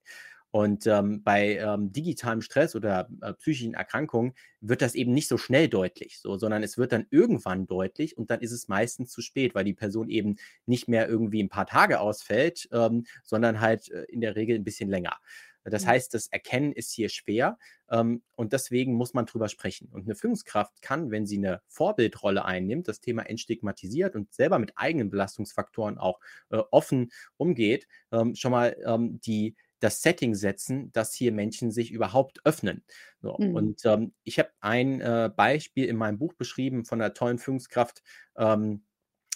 [0.55, 5.39] Und ähm, bei ähm, digitalem Stress oder äh, psychischen Erkrankungen wird das eben nicht so
[5.39, 9.23] schnell deutlich, so, sondern es wird dann irgendwann deutlich und dann ist es meistens zu
[9.23, 10.35] spät, weil die Person eben
[10.67, 14.63] nicht mehr irgendwie ein paar Tage ausfällt, ähm, sondern halt äh, in der Regel ein
[14.63, 15.17] bisschen länger.
[15.63, 15.89] Das mhm.
[15.89, 17.57] heißt, das Erkennen ist hier schwer
[17.89, 19.89] ähm, und deswegen muss man drüber sprechen.
[19.91, 24.73] Und eine Führungskraft kann, wenn sie eine Vorbildrolle einnimmt, das Thema entstigmatisiert und selber mit
[24.75, 31.13] eigenen Belastungsfaktoren auch äh, offen umgeht, ähm, schon mal ähm, die das Setting setzen, dass
[31.13, 32.83] hier Menschen sich überhaupt öffnen.
[33.21, 33.55] So, mhm.
[33.55, 38.01] Und ähm, ich habe ein äh, Beispiel in meinem Buch beschrieben von einer tollen Führungskraft,
[38.37, 38.83] ähm,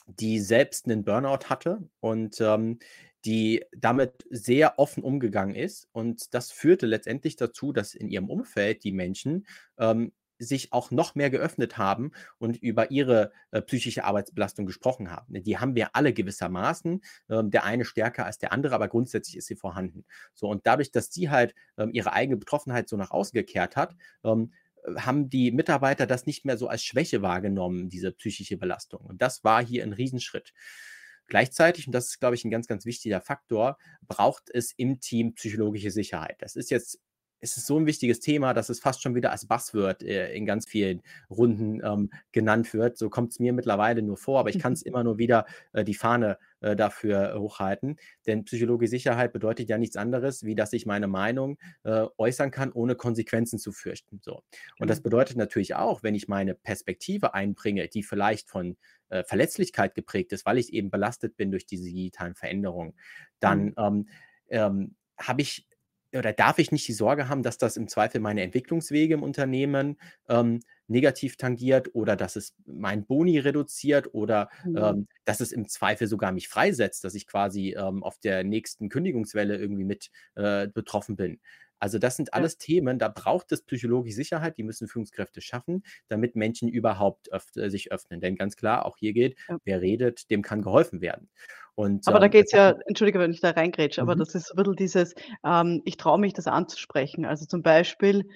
[0.08, 2.80] die selbst einen Burnout hatte und ähm,
[3.26, 5.90] die damit sehr offen umgegangen ist.
[5.92, 9.46] Und das führte letztendlich dazu, dass in ihrem Umfeld die Menschen
[9.78, 15.42] ähm, sich auch noch mehr geöffnet haben und über ihre äh, psychische Arbeitsbelastung gesprochen haben.
[15.44, 19.48] Die haben wir alle gewissermaßen, äh, der eine stärker als der andere, aber grundsätzlich ist
[19.48, 20.06] sie vorhanden.
[20.34, 23.96] So und dadurch, dass sie halt äh, ihre eigene Betroffenheit so nach außen gekehrt hat,
[24.24, 24.54] ähm,
[24.96, 29.02] haben die Mitarbeiter das nicht mehr so als Schwäche wahrgenommen, diese psychische Belastung.
[29.02, 30.54] Und das war hier ein Riesenschritt.
[31.28, 35.34] Gleichzeitig, und das ist, glaube ich, ein ganz, ganz wichtiger Faktor, braucht es im Team
[35.34, 36.38] psychologische Sicherheit.
[36.40, 37.02] Das ist jetzt
[37.40, 40.46] es ist so ein wichtiges Thema, dass es fast schon wieder als Buzzword äh, in
[40.46, 42.98] ganz vielen Runden ähm, genannt wird.
[42.98, 45.84] So kommt es mir mittlerweile nur vor, aber ich kann es immer nur wieder äh,
[45.84, 47.98] die Fahne äh, dafür hochhalten.
[48.26, 52.72] Denn psychologische Sicherheit bedeutet ja nichts anderes, wie dass ich meine Meinung äh, äußern kann,
[52.72, 54.20] ohne Konsequenzen zu fürchten.
[54.24, 54.42] So.
[54.80, 58.78] Und das bedeutet natürlich auch, wenn ich meine Perspektive einbringe, die vielleicht von
[59.10, 62.94] äh, Verletzlichkeit geprägt ist, weil ich eben belastet bin durch diese digitalen Veränderungen,
[63.40, 63.74] dann mhm.
[63.78, 64.08] ähm,
[64.50, 65.68] ähm, habe ich
[66.18, 69.98] oder darf ich nicht die Sorge haben, dass das im Zweifel meine Entwicklungswege im Unternehmen
[70.30, 74.78] ähm, negativ tangiert oder dass es mein Boni reduziert oder mhm.
[74.78, 78.90] ähm, dass es im Zweifel sogar mich freisetzt, dass ich quasi ähm, auf der nächsten
[78.90, 81.40] Kündigungswelle irgendwie mit äh, betroffen bin.
[81.80, 82.66] Also das sind alles ja.
[82.66, 87.70] Themen, da braucht es psychologische Sicherheit, die müssen Führungskräfte schaffen, damit Menschen überhaupt öff äh,
[87.70, 88.20] sich öffnen.
[88.20, 89.58] Denn ganz klar, auch hier geht, ja.
[89.64, 91.30] wer redet, dem kann geholfen werden.
[91.76, 94.10] Und, aber ähm, da geht es ja, entschuldige, wenn ich da reingrätsche, mhm.
[94.10, 95.14] aber das ist so ein bisschen dieses,
[95.46, 97.24] ähm, ich traue mich, das anzusprechen.
[97.26, 98.28] Also zum Beispiel,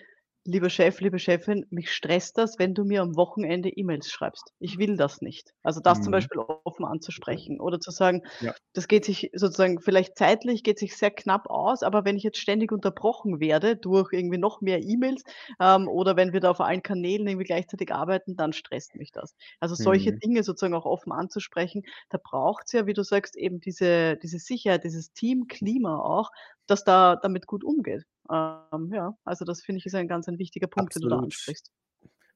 [0.43, 4.53] Lieber Chef, liebe Chefin, mich stresst das, wenn du mir am Wochenende E-Mails schreibst.
[4.57, 5.53] Ich will das nicht.
[5.61, 6.03] Also das mhm.
[6.03, 8.55] zum Beispiel offen anzusprechen oder zu sagen, ja.
[8.73, 12.39] das geht sich sozusagen vielleicht zeitlich, geht sich sehr knapp aus, aber wenn ich jetzt
[12.39, 15.21] ständig unterbrochen werde durch irgendwie noch mehr E-Mails
[15.59, 19.35] ähm, oder wenn wir da auf allen Kanälen irgendwie gleichzeitig arbeiten, dann stresst mich das.
[19.59, 20.19] Also solche mhm.
[20.21, 24.39] Dinge sozusagen auch offen anzusprechen, da braucht es ja, wie du sagst, eben diese, diese
[24.39, 26.31] Sicherheit, dieses Teamklima auch,
[26.65, 28.05] das da damit gut umgeht.
[28.31, 31.19] Ähm, ja, also das finde ich ist ein ganz ein wichtiger Punkt, den du da
[31.19, 31.71] ansprichst.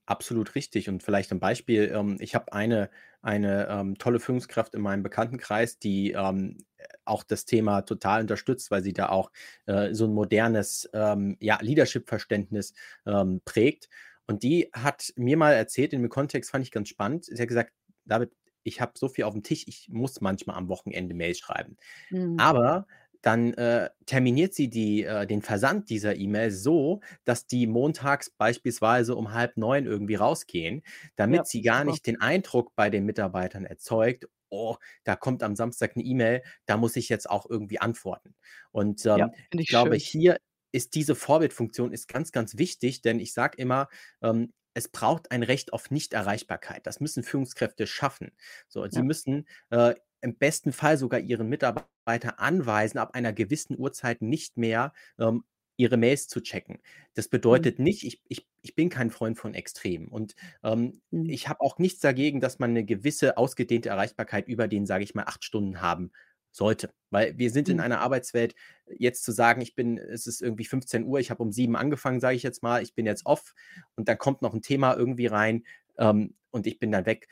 [0.08, 0.88] Absolut richtig.
[0.88, 5.80] Und vielleicht ein Beispiel, ähm, ich habe eine, eine ähm, tolle Führungskraft in meinem Bekanntenkreis,
[5.80, 6.58] die ähm,
[7.06, 9.32] auch das Thema total unterstützt, weil sie da auch
[9.66, 12.74] äh, so ein modernes ähm, ja, Leadership-Verständnis
[13.08, 13.90] ähm, prägt.
[14.28, 17.48] Und die hat mir mal erzählt, in dem Kontext fand ich ganz spannend, sie hat
[17.48, 17.74] gesagt,
[18.06, 18.32] David,
[18.64, 21.78] ich habe so viel auf dem Tisch, ich muss manchmal am Wochenende Mails schreiben.
[22.10, 22.38] Mhm.
[22.40, 22.88] Aber
[23.26, 29.16] dann äh, terminiert sie die, äh, den Versand dieser E-Mail so, dass die montags beispielsweise
[29.16, 30.84] um halb neun irgendwie rausgehen,
[31.16, 31.92] damit ja, sie gar super.
[31.92, 36.78] nicht den Eindruck bei den Mitarbeitern erzeugt, oh, da kommt am Samstag eine E-Mail, da
[36.78, 38.36] muss ich jetzt auch irgendwie antworten.
[38.72, 40.38] Und ähm, ja, ich, ich glaube, hier
[40.72, 43.88] ist diese Vorbildfunktion ist ganz, ganz wichtig, denn ich sage immer,
[44.22, 46.86] ähm, es braucht ein Recht auf Nichterreichbarkeit.
[46.86, 48.34] Das müssen Führungskräfte schaffen.
[48.68, 49.04] So, sie ja.
[49.04, 54.92] müssen äh, im besten Fall sogar ihren Mitarbeiter anweisen, ab einer gewissen Uhrzeit nicht mehr
[55.20, 55.44] ähm,
[55.78, 56.80] ihre Mails zu checken.
[57.14, 57.32] Das mhm.
[57.32, 60.08] bedeutet nicht, ich, ich, ich bin kein Freund von Extremen.
[60.08, 61.30] Und ähm, mhm.
[61.30, 65.16] ich habe auch nichts dagegen, dass man eine gewisse ausgedehnte Erreichbarkeit über den, sage ich
[65.16, 66.12] mal, acht Stunden haben
[66.52, 66.92] sollte.
[67.12, 67.84] Weil wir sind in Mhm.
[67.84, 68.56] einer Arbeitswelt,
[68.98, 72.20] jetzt zu sagen, ich bin, es ist irgendwie 15 Uhr, ich habe um 7 angefangen,
[72.20, 73.54] sage ich jetzt mal, ich bin jetzt off
[73.96, 75.66] und dann kommt noch ein Thema irgendwie rein
[75.98, 77.28] ähm, und ich bin dann weg,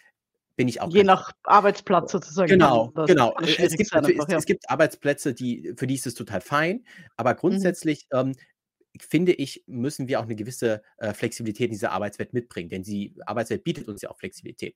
[0.58, 3.38] bin ich auch Je nach Arbeitsplatz sozusagen Genau, das genau.
[3.42, 4.38] Äh, es gibt einfach, ja.
[4.38, 6.86] es gibt Arbeitsplätze, die für die ist es total fein,
[7.16, 7.74] aber Mhm.
[7.76, 8.34] grundsätzlich, ähm,
[9.00, 13.16] finde ich, müssen wir auch 'ne gewisse, äh, Flexibilität in dieser Arbeitswelt mitbringen, denn die
[13.26, 14.76] Arbeitswelt bietet uns ja auch Flexibilität.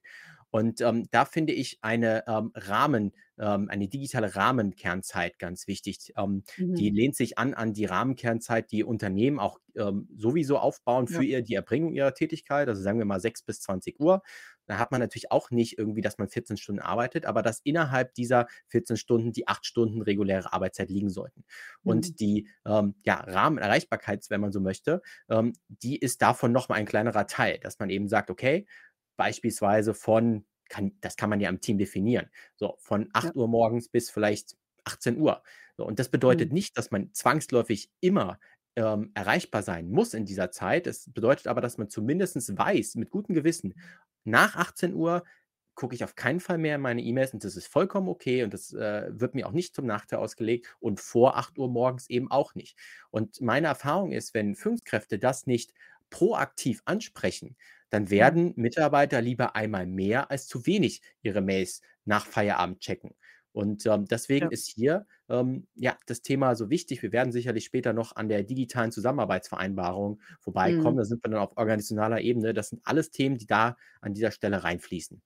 [0.49, 6.13] Und, ähm, da finde ich eine, ähm, Rahmen ähm, eine digitale Rahmenkernzeit ganz wichtig.
[6.17, 6.79] Ähm, Mhm.
[6.79, 11.25] die lehnt sich an an die Rahmenkernzeit, die Unternehmen auch, ähm, sowieso aufbauen für Ja.
[11.25, 14.23] ihr die Erbringung ihrer Tätigkeit, also sagen wir mal 6 bis 20:00.
[14.67, 18.13] Da hat man natürlich auch nicht irgendwie, dass man 14 Stunden arbeitet, aber dass innerhalb
[18.15, 21.43] dieser 14 Stunden die 8 Stunden reguläre Arbeitszeit liegen sollten.
[21.85, 22.11] Mhm.
[22.11, 26.75] Und die, ähm, ja, Rahmenerreichbarkeit, wenn man so möchte, ähm, die ist davon noch mal
[26.75, 28.67] ein kleinerer Teil, dass man eben sagt, okay,
[29.15, 33.31] beispielsweise von kann das kann man ja im Team definieren, so von Ja.
[33.33, 35.43] 8:00 morgens bis vielleicht 18:00.
[35.77, 36.49] So, und das Mhm.
[36.49, 38.39] bedeutet nicht, dass man zwangsläufig immer,
[38.75, 40.85] ähm, erreichbar sein muss in dieser Zeit.
[40.87, 43.75] Es bedeutet aber, dass man zumindestens weiß, mit gutem Gewissen,
[44.27, 45.23] nach 18:00
[45.75, 48.53] gucke ich auf keinen Fall mehr in meine E-Mails und das ist vollkommen okay und
[48.53, 52.55] das, äh, wird mir auch nicht zum Nachteil ausgelegt und vor 8:00 morgens eben auch
[52.55, 52.77] nicht.
[53.11, 55.73] Und meine Erfahrung ist, wenn Führungskräfte das nicht
[56.09, 57.57] proaktiv ansprechen,
[57.91, 58.11] dann Ja.
[58.11, 63.15] werden Mitarbeiter lieber einmal mehr als zu wenig ihre Mails nach Feierabend checken.
[63.57, 64.51] Und, ähm, deswegen Ja.
[64.51, 67.01] ist hier, ähm, ja, das Thema so wichtig.
[67.01, 70.95] Wir werden sicherlich später noch an der digitalen Zusammenarbeitsvereinbarung vorbeikommen.
[70.95, 70.97] Mhm.
[70.97, 72.53] Da sind wir dann auf organisationaler Ebene.
[72.53, 75.21] Das sind alles Themen, die da an dieser Stelle reinfließen.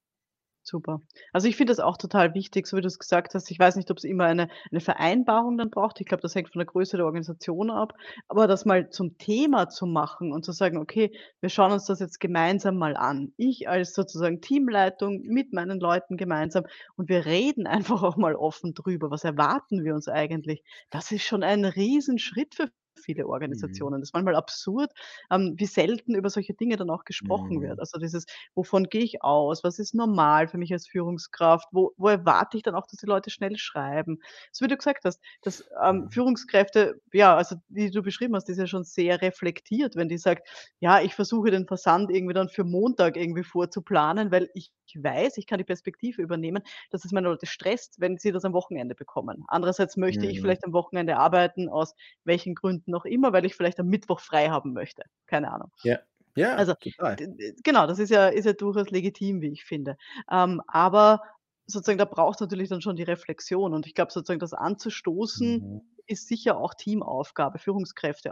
[0.64, 1.02] Super.
[1.34, 3.50] Also, ich finde das auch total wichtig, so wie du's gesagt hast.
[3.50, 6.00] Ich weiß nicht, ob's immer eine 'ne Vereinbarung dann braucht.
[6.00, 7.94] Ich glaube, das hängt von der Größe der Organisation ab.
[8.28, 12.00] Aber das mal zum Thema zu machen und zu sagen: „Okay, wir schauen uns das
[12.00, 17.66] jetzt gemeinsam mal an.“ Ich als sozusagen Teamleitung mit meinen Leuten gemeinsam und wir reden
[17.68, 19.10] einfach auch mal offen drüber.
[19.10, 20.64] Was erwarten wir uns eigentlich?
[20.92, 23.82] Das ist schon ein Riesenschritt für viele Mhm.
[23.82, 24.02] Organisationen.
[24.02, 24.92] Das ist manchmal absurd,
[25.32, 27.80] ähm, wie selten über solche Dinge dann auch gesprochen wird.
[27.80, 27.80] Mhm.
[27.80, 28.26] Also, dieses:
[28.56, 29.64] „Wovon gehe ich aus?
[29.64, 31.68] Was ist normal für mich als Führungskraft?
[31.72, 34.20] Wo wo erwarte ich dann auch, dass die Leute schnell schreiben?“
[34.52, 36.12] So wie du gesagt hast, dass, ähm, Mhm.
[36.12, 40.18] Führungskräfte ja, also, die du beschrieben hast, die ist ja schon sehr reflektiert, wenn die
[40.18, 40.48] sagt:
[40.80, 45.48] „Ja, ich versuche den Versand irgendwie dann für Montag irgendwie vorzuplanen, weil ich weiß, ich
[45.48, 49.44] kann die Perspektive übernehmen, dass es meine Leute stresst, wenn sie das am Wochenende bekommen.
[49.48, 50.42] Andererseits möchte ich Mhm.
[50.42, 51.94] vielleicht am Wochenende arbeiten, aus
[52.26, 55.72] welchen Gründen auch immer, weil ich vielleicht am Mittwoch frei haben möchte.“ Keine Ahnung.
[55.84, 57.22] Ja, ja, Also, total.
[57.64, 59.98] genau, das ist ja ist ja durchaus legitim, wie ich finde.
[60.32, 61.22] Ähm, aber
[61.68, 65.82] sozusagen, da braucht's natürlich dann schon die Reflexion und ich glaube sozusagen, das anzustoßen Mhm.
[66.08, 67.60] ist sicher auch Teamaufgabe,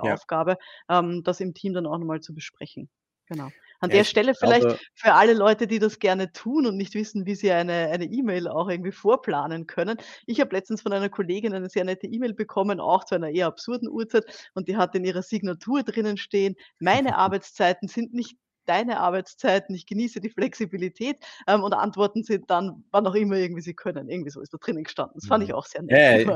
[0.02, 0.20] Ja.
[0.28, 0.58] Führungskräfteaufgabe,
[0.90, 2.90] ähm, das im Team dann auch noch mal zu besprechen.
[3.28, 3.54] Genau.
[3.82, 6.96] An Ja, der Stelle vielleicht glaube für alle Leute, die das gerne tun und nicht
[6.96, 9.98] wissen, wie sie eine eine E-Mail auch irgendwie vorplanen können.
[10.26, 13.48] Ich habe letztens von einer Kollegin eine sehr nette E-Mail bekommen, auch zu einer eher
[13.48, 18.38] absurden Uhrzeit und die hat in ihrer Signatur drinnen stehen: „Meine Arbeitszeiten sind nicht
[18.69, 19.75] deine Arbeitszeiten.
[19.75, 24.10] Ich genieße die Flexibilität“, ähm, und antworten Sie dann, wann auch immer irgendwie Sie können.
[24.10, 25.15] Irgendwie so ist da drinnen gestanden.
[25.17, 25.55] Das fand ich Mhm.
[25.55, 26.34] auch sehr Ja, nett ja,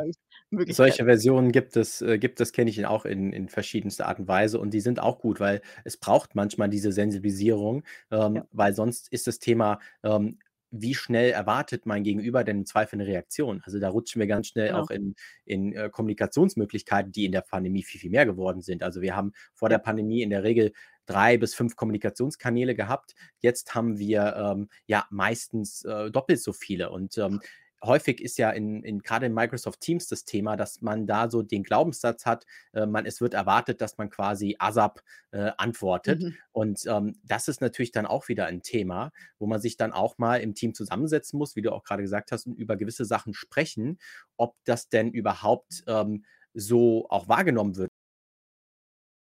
[0.52, 0.66] Möglichkeit.
[0.68, 4.28] solche Versionen gibt es äh, gibt es, kenne ich auch in in verschiedenster Art und
[4.30, 7.84] Weise und die sind auch gut, weil es braucht manchmal diese Sensibilisierung,
[8.34, 8.44] Ja.
[8.44, 10.40] ähm, weil sonst ist das Thema, ähm,
[10.72, 13.62] wie schnell erwartet mein Gegenüber denn im Zweifel 'ne Reaktion?
[13.66, 14.74] Also, da rutschen wir ganz schnell Genau.
[14.74, 15.16] auch in
[15.46, 18.84] in, äh, Kommunikationsmöglichkeiten, die in der Pandemie viel, viel mehr geworden sind.
[18.84, 19.80] Also, wir haben vor der Ja.
[19.80, 20.74] Pandemie in der Regel
[21.06, 23.16] 3 bis 5 Kommunikationskanäle gehabt.
[23.40, 27.42] Jetzt haben wir, ähm, ja, meistens, äh, doppelt so viele und, ähm,
[27.84, 31.42] häufig ist ja in in grade in Microsoft Teams das Thema, dass man da so
[31.42, 36.22] den Glaubenssatz hat, äh, man es wird erwartet, dass man quasi ASAP, äh, antwortet.
[36.22, 36.38] Mhm.
[36.54, 40.18] Und, ähm, das ist natürlich dann auch wieder ein Thema, wo man sich dann auch
[40.18, 43.34] mal im Team zusammensetzen muss, wie du auch grade gesagt hast, und über gewisse Sachen
[43.34, 44.00] sprechen,
[44.38, 47.92] ob das denn überhaupt, ähm, so auch wahrgenommen wird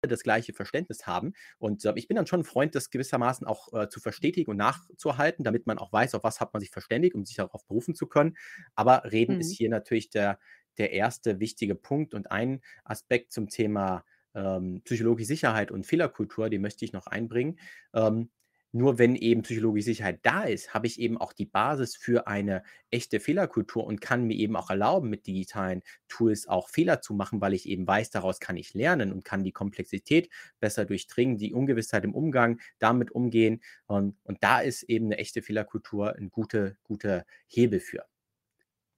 [0.08, 1.34] das gleiche Verständnis haben.
[1.60, 4.58] Und, äh, ich bin dann schon 'n Freund, das gewissermaßen auch, äh, zu verstetigen und
[4.58, 7.96] nachzuhalten, damit man auch weiß, auf was hat man sich verständigt, um sich darauf berufen
[7.96, 8.36] zu können.
[8.76, 9.56] Aber reden ist Mhm.
[9.56, 10.40] hier natürlich der
[10.80, 11.40] der 1.
[11.40, 16.94] wichtige Punkt und ein Aspekt zum Thema, ähm, psychologische Sicherheit und Fehlerkultur, den möchte ich
[16.94, 17.60] noch einbringen.
[17.94, 18.32] Ähm,
[18.74, 22.64] nur wenn eben psychologische Sicherheit da ist, habe ich eben auch die Basis für eine
[22.92, 27.40] echte Fehlerkultur und kann mir eben auch erlauben, mit digitalen Tools auch Fehler zu machen,
[27.42, 31.54] weil ich eben weiß, daraus kann ich lernen und kann die Komplexität besser durchdringen, die
[31.54, 33.62] Ungewissheit im Umgang, damit umgehen.
[33.86, 38.06] Und und da ist eben 'ne echte Fehlerkultur 'n gute guter Hebel für.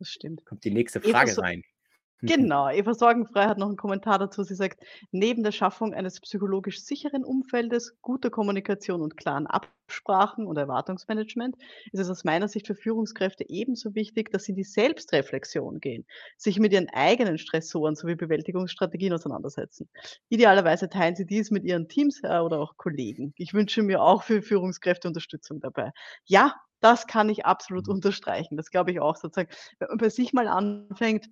[0.02, 0.46] Das stimmt.
[0.46, 1.64] Kommt die nächste Frage rein.
[2.28, 4.41] Genau, Eva Sorgenfrei hat noch 'n Kommentar dazu.
[4.43, 10.58] Sie sagt: „Neben der Schaffung eines psychologisch sicheren Umfeldes, guter Kommunikation und klaren Absprachen und
[10.58, 11.56] Erwartungsmanagement
[11.91, 16.06] ist es aus meiner Sicht für Führungskräfte ebenso wichtig, dass sie in die Selbstreflexion gehen,
[16.38, 19.88] sich mit ihren eigenen Stressoren sowie Bewältigungsstrategien auseinandersetzen.
[20.30, 23.34] Idealerweise teilen sie dies mit ihren Teams, äh, oder auch Kollegen.
[23.38, 25.91] Ich wünsche mir auch für Führungskräfte Unterstützung dabei.“
[26.25, 27.89] Ja, das kann ich absolut Mhm.
[27.89, 28.58] unterstreichen.
[28.58, 29.49] Das glaube ich auch sozusagen,
[29.80, 31.28] wenn man bei sich mal anfängt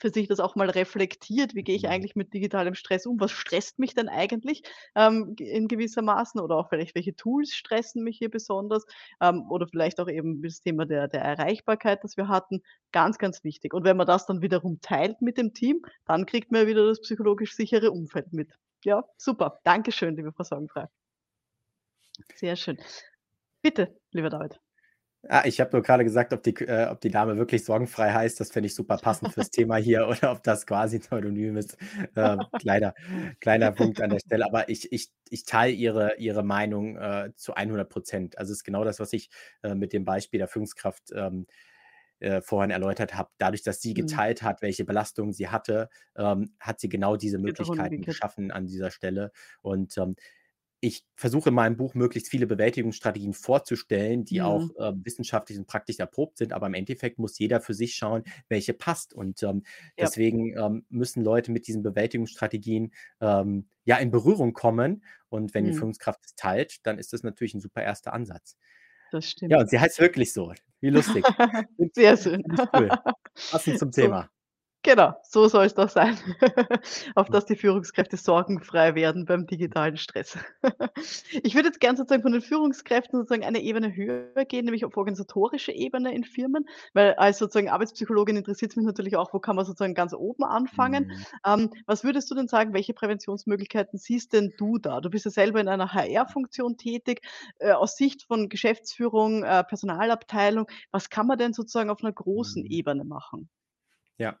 [0.00, 1.88] für sich das auch mal reflektiert: „Wie gehe ich Mhm.
[1.88, 3.20] eigentlich mit digitalem Stress um?
[3.20, 4.62] Was stresst mich denn eigentlich,
[4.94, 8.84] ähm, in gewissermaßen oder auch vielleicht welche Tools stressen mich hier besonders?“
[9.20, 12.62] Ähm, oder vielleicht auch eben das Thema der der Erreichbarkeit, das wir hatten.
[12.92, 13.74] Ganz, ganz wichtig.
[13.74, 16.86] Und wenn man das dann wiederum teilt mit dem Team, dann kriegt man ja wieder
[16.86, 18.52] das psychologisch sichere Umfeld mit.
[18.84, 19.60] Ja, super.
[19.64, 20.86] Dankeschön, liebe Frau Sorgenfrei.
[22.36, 22.78] Sehr schön.
[23.62, 24.60] Bitte, lieber David.
[25.26, 28.38] Ah, ich habe nur grade gesagt, ob die äh, ob die Dame wirklich sorgenfrei heißt.
[28.38, 31.76] Das fände ich super passend fürs Thema hier oder ob das quasi Pseudonym ist.
[32.14, 32.94] Ähm, kleiner
[33.40, 34.46] kleiner Punkt an der Stelle.
[34.46, 38.84] Aber ich ich ich teile ihre ihre Meinung, äh, zu 100% Also, es ist genau
[38.84, 39.28] das, was ich,
[39.62, 41.46] äh, mit dem Beispiel der Führungskraft, ähm,
[42.20, 43.30] äh, vorhin erläutert habe.
[43.38, 44.20] Dadurch, dass sie Mhm.
[44.22, 48.90] geteilt hat, welche Belastungen sie hatte, ähm, hat sie genau diese Möglichkeiten geschaffen an dieser
[48.90, 49.32] Stelle.
[49.62, 50.16] Und, ähm,
[50.80, 54.78] ich versuche in meinem Buch möglichst viele Bewältigungsstrategien vorzustellen, die auch, Mhm.
[54.78, 58.74] äh, wissenschaftlich und praktisch erprobt sind, aber im Endeffekt muss jeder für sich schauen, welche
[58.74, 59.12] passt.
[59.14, 59.64] Und, ähm,
[59.98, 60.10] Ja.
[60.10, 65.04] deswegen, ähm, müssen Leute mit diesen Bewältigungsstrategien, ähm, ja, in Berührung kommen.
[65.28, 65.72] Und wenn die Mhm.
[65.72, 68.56] Führungskraft es teilt, dann ist das natürlich 'n super erster Ansatz.
[69.12, 69.60] Das Ja, stimmt.
[69.60, 70.52] und sie heißt wirklich so.
[70.80, 71.34] Wie lustig.
[71.94, 72.42] Sehr schön.
[72.74, 72.94] cool.
[73.50, 74.30] Passend zum Thema.
[74.82, 76.16] Genau, so soll's doch sein,
[77.14, 77.30] auf Hm.
[77.30, 80.38] dass die Führungskräfte sorgenfrei werden beim digitalen Stress.
[81.42, 84.96] Ich würde jetzt gern sozusagen von den Führungskräften sozusagen eine Ebene höher gehen, nämlich auf
[84.96, 86.64] organisatorische Ebene in Firmen,
[86.94, 91.06] weil als sozusagen Arbeitspsychologin interessiert's mich natürlich auch, wo kann man sozusagen ganz oben anfangen.
[91.06, 91.26] Mhm.
[91.46, 95.00] Ähm, was würdest du denn sagen, welche Präventionsmöglichkeiten siehst denn du da?
[95.00, 97.20] Du bist ja selber in einer HR-Funktion tätig.
[97.58, 102.64] Äh, aus Sicht von Geschäftsführung, äh, Personalabteilung, was kann man denn sozusagen auf 'ner großen
[102.64, 102.68] Mhm.
[102.68, 103.48] Ebene machen?
[104.20, 104.36] Ja.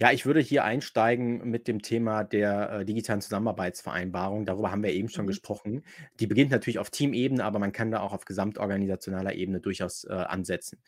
[0.00, 4.46] Ja, ich würde hier einsteigen mit dem Thema der, äh, digitalen Zusammenarbeitsvereinbarung.
[4.46, 5.28] Darüber haben wir eben schon Mhm.
[5.28, 5.84] gesprochen.
[6.20, 10.12] Die beginnt natürlich auf Teamebene, aber man kann da auch auf gesamtorganisationaler Ebene durchaus, äh,
[10.14, 10.80] ansetzen.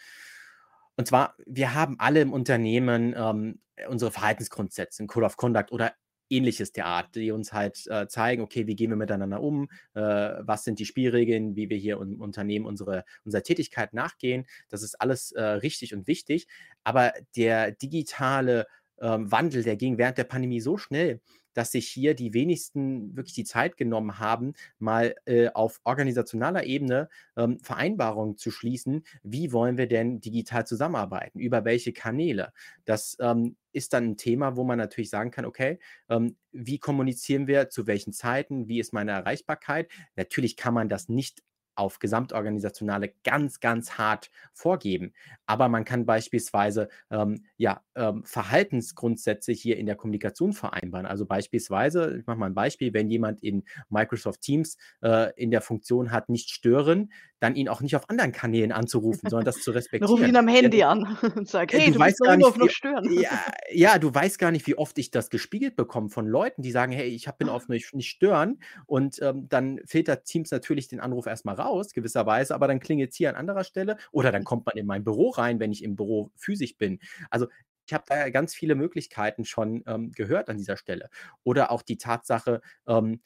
[0.99, 5.93] Und zwar, wir haben alle im Unternehmen, ähm, unsere Verhaltensgrundsätze, 'n Code of Conduct oder
[6.31, 9.69] Ähnliches Art, die uns halt, äh, zeigen: „Okay, wie gehen wir miteinander um?
[9.95, 14.83] Äh, was sind die Spielregeln, wie wir hier im Unternehmen unsere unserer Tätigkeit nachgehen?“ Das
[14.83, 16.47] ist alles, äh, richtig und wichtig.
[16.85, 18.67] Aber der digitale,
[19.01, 21.21] ähm, Wandel, der ging während der Pandemie so schnell,
[21.57, 27.09] dass sich hier die wenigsten wirklich die Zeit genommen haben, mal, äh, auf organisationaler Ebene,
[27.37, 29.05] ähm, Vereinbarungen zu schließen.
[29.23, 31.39] Wie wollen wir denn digital zusammenarbeiten?
[31.41, 32.53] Über welche Kanäle?
[32.85, 37.47] Das, ähm, ist dann 'n Thema, wo man natürlich sagen kann: „Okay, ähm, wie kommunizieren
[37.47, 38.69] wir, zu welchen Zeiten?
[38.69, 41.43] Wie ist meine Erreichbarkeit?“ Natürlich kann man das nicht
[41.77, 45.13] auf gesamtorganisationale ganz, ganz hart vorgeben,
[45.47, 51.07] aber man kann beispielsweise, ähm, ja, ähm, Verhaltensgrundsätze hier in der Kommunikation vereinbaren.
[51.07, 55.61] Also, beispielsweise, ich mache mal 'n Beispiel, wenn jemand in Microsoft Teams, äh, in der
[55.63, 59.71] Funktion hat, nicht stören, dann ihn auch nicht auf anderen Kanälen anzurufen, sondern das zu
[59.99, 60.37] Dann rufe ich ihn respektieren.
[60.37, 63.53] am Handy an und sage: äh, „Hey, du du weißt gar nicht, wie stören.“ ja,
[63.71, 66.93] ja, du weißt gar nicht, wie oft ich das gespiegelt bekomme von Leuten, die sagen:
[66.93, 71.27] „Hey, ich bin auf nicht nicht stören.“ Und, ähm, dann filtert Teams natürlich den Anruf
[71.27, 74.77] erst mal raus, gewisserweise, aber dann klingelt's hier an anderer Stelle oder dann kommt man
[74.77, 76.99] in mein Büro rein, wenn ich im Büro physisch bin.
[77.31, 77.47] Also,
[77.89, 81.09] ich habe da ja ganz viele Möglichkeiten schon, ähm, gehört an dieser Stelle.
[81.45, 83.21] Oder auch die Tatsache, ähm,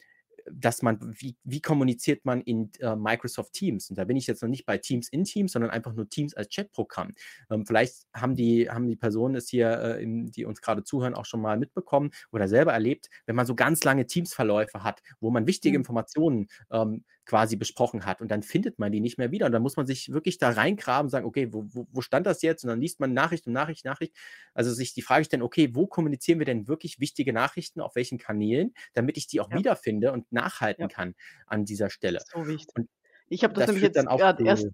[0.51, 3.89] dass man wie wie kommuniziert man in, äh, Microsoft Teams?
[3.89, 6.33] Und da bin ich jetzt noch nicht bei Teams in Teams, sondern einfach nur Teams
[6.35, 7.13] als Chatprogramm.
[7.49, 11.13] Ähm, vielleicht haben die haben die Personen es hier, äh, in die uns grade zuhören,
[11.15, 15.29] auch schon mal mitbekommen oder selber erlebt, wenn man so ganz lange Teams-Verläufe hat, wo
[15.31, 15.77] man wichtige Mhm.
[15.77, 19.61] Informationen, ähm, quasi besprochen hat und dann findet man die nicht mehr wieder und dann
[19.61, 22.63] muss man sich wirklich da reingraben und sagen: „Okay, wo wo wo stand das jetzt?“
[22.63, 24.15] Und dann liest man Nachricht um Nachricht, Nachricht.
[24.53, 28.17] Also, sich die Frage stellen: „Okay, wo kommunizieren wir denn wirklich wichtige Nachrichten, auf welchen
[28.17, 29.61] Kanälen, damit ich die auch Ja.
[29.61, 30.89] wiederfinde und nachhalten Ja.
[30.89, 31.15] kann
[31.47, 32.75] an dieser Stelle?“ So wichtig.
[32.75, 32.89] Und
[33.27, 34.69] Ich habe das das nämlich jetzt auch grad erst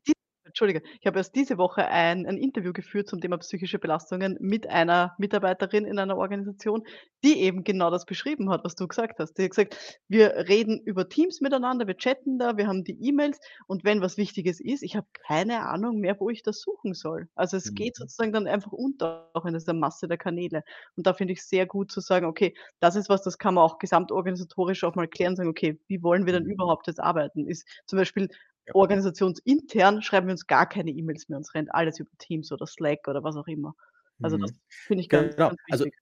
[0.48, 4.68] Entschuldige, ich habe erst diese Woche ein ein Interview geführt zum Thema psychische Belastungen mit
[4.68, 6.84] einer Mitarbeiterin in einer Organisation,
[7.24, 9.34] die eben genau das beschrieben hat, was du gesagt hast.
[9.38, 13.40] Die hat gesagt: „Wir reden über Teams miteinander, wir chatten da, wir haben die E-Mails
[13.68, 17.28] und wenn was Wichtiges ist, ich habe keine Ahnung mehr, wo ich das suchen soll.“
[17.36, 17.98] Also, es geht Mhm.
[17.98, 20.64] sozusagen dann einfach unter, auch in dieser Masse der Kanäle.
[20.96, 23.64] Und da finde ich's sehr gut zu sagen: „Okay, das ist was, das kann man
[23.64, 26.48] auch gesamtorganisatorisch auch mal klären, sagen: „Okay, wie wollen wir denn Mhm.
[26.48, 28.30] überhaupt jetzt arbeiten?“ Ist zum Beispiel.
[28.74, 33.08] Organisationsintern schreiben wir uns gar keine E-Mails mehr, uns rennt alles über Teams oder Slack
[33.08, 33.76] oder was auch immer.
[34.22, 34.60] Also, das Mhm.
[34.88, 35.50] finde ich ganz, Genau.
[35.50, 35.96] ganz Also, wichtig.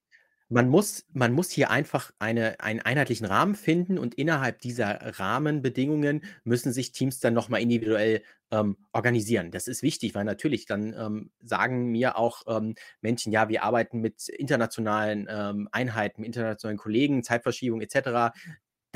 [0.50, 6.24] Man muss man muss hier einfach eine einen einheitlichen Rahmen finden und innerhalb dieser Rahmenbedingungen
[6.44, 9.50] müssen sich Teams dann noch mal individuell, ähm, organisieren.
[9.52, 14.00] Das ist wichtig, weil natürlich dann, ähm, sagen mir auch, ähm, Menschen: „Ja, wir arbeiten
[14.00, 18.32] mit internationalen, ähm, Einheiten, internationalen Kollegen, Zeitverschiebung et cetera.“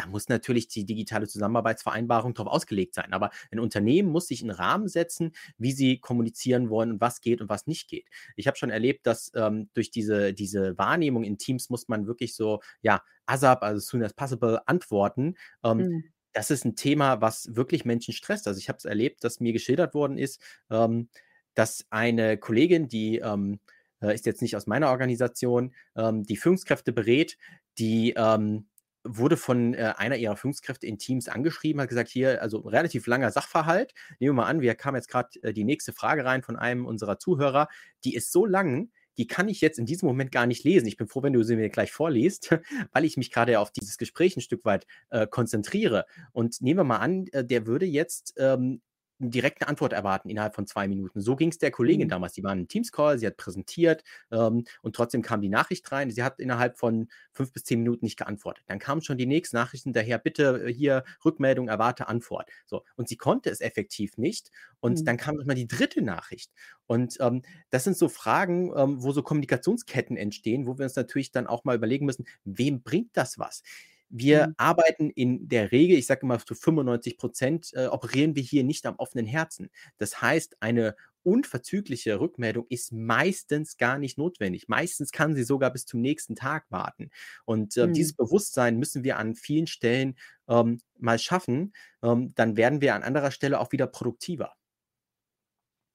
[0.01, 3.13] Da muss natürlich die digitale Zusammenarbeitsvereinbarung drauf ausgelegt sein.
[3.13, 7.41] Aber ein Unternehmen muss sich 'n Rahmen setzen, wie sie kommunizieren wollen und was geht
[7.41, 8.09] und was nicht geht.
[8.37, 12.35] Ich habe schon erlebt, dass, ähm, durch diese diese Wahrnehmung in Teams muss man wirklich
[12.37, 15.35] so, ja, ASAP, also soon as possible, antworten.
[15.65, 16.11] Ähm, Mhm.
[16.33, 18.47] das ist 'n Thema, was wirklich Menschen stresst.
[18.49, 20.41] Also, ich habe es erlebt, dass mir geschildert worden ist,
[20.71, 21.09] ähm,
[21.55, 23.61] dass eine Kollegin, die, ähm,
[24.01, 27.37] äh, ist jetzt nicht aus meiner Organisation, ähm, die Führungskräfte berät,
[27.79, 28.69] die, ähm,
[29.05, 33.31] wurde von, äh, einer ihrer Führungskräfte in Teams angeschrieben, hat gesagt: „Hier, also relativ langer
[33.31, 33.95] Sachverhalt.
[34.19, 36.87] Nehmen wir mal an, wir kam jetzt grad, äh, die nächste Frage rein von einem
[36.87, 37.69] unserer Zuhörer.
[38.05, 40.87] Die ist so lang, die kann ich jetzt in diesem Moment gar nicht lesen.
[40.87, 42.51] Ich bin froh, wenn du sie mir gleich vorliest,
[42.93, 46.07] weil ich mich grade auf dieses Gespräch 'n Stück weit, äh, konzentriere.
[46.33, 48.83] Und nehmen wir mal an, äh, der würde jetzt, ähm,
[49.21, 51.21] direkt 'ne Antwort erwarten innerhalb von 2 Minuten.
[51.21, 52.11] So ging's der Kollegin Mhm.
[52.11, 52.33] damals.
[52.35, 54.03] Die war in 'nem Teams-Call, sie hat präsentiert,
[54.33, 56.11] ähm, und trotzdem kam die Nachricht rein.
[56.11, 58.65] Sie hat innerhalb von 5 bis 10 Minuten nicht geantwortet.
[58.69, 63.09] Dann kamen schon die nächsten Nachrichten hinterher: „Bitte, äh, hier Rückmeldung, erwarte Antwort.“ So, und
[63.09, 64.51] sie konnte es effektiv nicht.
[64.81, 65.09] Und Mhm.
[65.09, 66.03] dann kam noch mal die 3.
[66.03, 66.53] Nachricht.
[66.87, 71.31] Und, ähm, das sind so Fragen, ähm, wo so Kommunikationsketten entstehen, wo wir uns natürlich
[71.33, 73.63] dann auch mal überlegen müssen: „Wem bringt das was?“
[74.11, 74.55] Wir Mhm.
[74.57, 78.85] arbeiten in der Regel, ich sage immer zu 95 %, äh, operieren wir hier nicht
[78.87, 79.71] am offenen Herzen.
[79.99, 84.69] Das heißt, eine unverzügliche Rückmeldung ist meistens gar nicht notwendig.
[84.69, 87.11] Meistens kann sie sogar bis zum nächsten Tag warten.
[87.45, 87.93] Und, äh, Mhm.
[87.93, 90.17] dieses Bewusstsein müssen wir an vielen Stellen,
[90.49, 91.73] ähm, mal schaffen.
[92.03, 94.55] Ähm, dann werden wir an anderer Stelle auch wieder produktiver.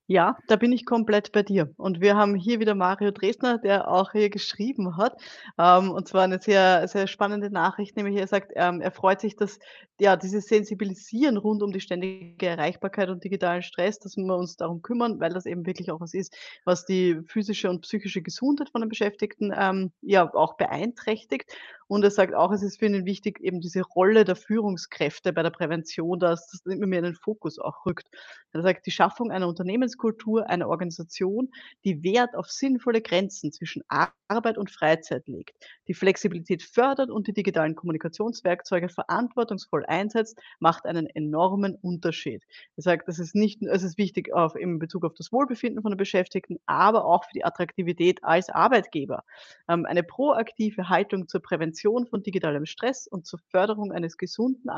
[0.10, 1.74] Ja, da bin ich komplett bei dir.
[1.78, 5.20] Und wir haben hier wieder Mario Dresdner, der auch hier geschrieben hat.
[5.58, 9.36] Ähm, und zwar 'ne sehr, sehr spannende Nachricht, nämlich er sagt, ähm, er freut sich,
[9.36, 9.58] dass,
[10.00, 14.84] ja, dieses Sensibilisieren rund um die ständige Erreichbarkeit und digitalen Stress, dass wir uns darum
[14.84, 18.82] kümmern, weil das eben wirklich auch was ist, was die physische und psychische Gesundheit von
[18.82, 21.52] den Beschäftigten, ähm, ja, auch beeinträchtigt.
[21.88, 25.44] Und er sagt auch, es ist für ihn wichtig, eben diese Rolle der Führungskräfte bei
[25.44, 28.08] der Prävention, dass das immer mehr in den Fokus auch rückt.
[28.54, 29.48] Er sagt: „Die Schaffung einer
[29.96, 31.50] Unternehmenskultur, einer Organisation,
[31.84, 33.84] die Wert auf sinnvolle Grenzen zwischen
[34.28, 35.56] Arbeit und Freizeit legt,
[35.88, 42.44] die Flexibilität fördert und die digitalen Kommunikationswerkzeuge verantwortungsvoll einsetzt, macht einen enormen Unterschied.“
[42.76, 45.92] Er sagt, das ist nicht es ist wichtig auf in Bezug auf das Wohlbefinden von
[45.92, 49.24] den Beschäftigten, aber auch für die Attraktivität als Arbeitgeber.
[49.70, 54.70] Ähm, eine proaktive Haltung zur Prävention von digitalem Stress und zur Förderung eines gesunden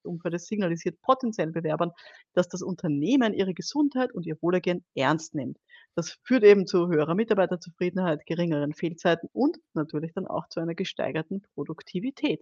[0.00, 1.92] Arbeitsumfeldes signalisiert potenziellen Bewerbern,
[2.32, 5.58] dass das Unternehmen ihre Gesundheit und ihr Wohlergehen ernst nimmt.
[5.94, 11.42] Das führt eben zu höherer Mitarbeiterzufriedenheit, geringeren Fehlzeiten und natürlich dann auch zu einer gesteigerten
[11.54, 12.40] Produktivität.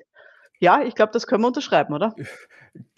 [0.62, 2.18] Ja, ich glaube, das können wir unterschreiben, oder?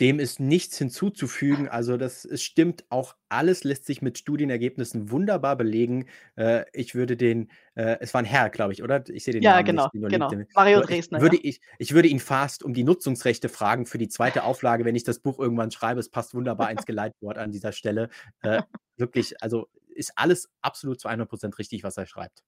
[0.01, 1.69] Dem ist nichts hinzuzufügen.
[1.69, 6.07] Also, das stimmt auch alles, lässt sich mit Studienergebnissen wunderbar belegen.
[6.37, 9.05] Äh, ich würde den äh, es war 'n Herr, glaube ich, oder?
[9.09, 10.35] Ich sehe den Ja, Namen genau, nicht genau.
[10.35, 10.47] LinkedIn.
[10.55, 11.37] Mario So, ich Dresdner, würde ja.
[11.37, 14.43] ich ich würde ihn fast um die Nutzungsrechte fragen für die 2.
[14.45, 16.01] Auflage, wenn ich das Buch irgendwann schreibe.
[16.01, 18.09] Es passt wunderbar ins Geleitwort an dieser Stelle.
[18.43, 18.63] Äh,
[18.97, 22.41] wirklich, also, ist alles absolut zu 100 % richtig, was er schreibt.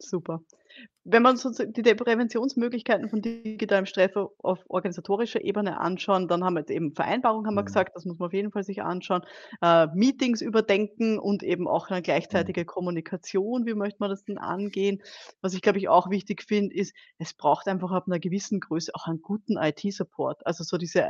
[0.00, 0.42] Super.
[1.04, 6.60] Wenn man so die Präventionsmöglichkeiten von digitalem Stress auf organisatorischer Ebene anschauen, dann haben wir
[6.60, 7.64] jetzt eben Vereinbarung haben wir Mhm.
[7.64, 9.22] gesagt, das muss man auf jeden Fall sich anschauen.
[9.60, 12.52] Äh, Meetings überdenken und eben auch 'ne Mhm.
[12.52, 13.66] gleichzeitige Kommunikation.
[13.66, 15.02] Wie möchte man das denn angehen?
[15.40, 18.92] Was ich, glaube ich, auch wichtig finde, ist, es braucht einfach ab 'ner gewissen Größe
[18.94, 20.46] auch einen guten IT-Support.
[20.46, 21.00] Also, so diese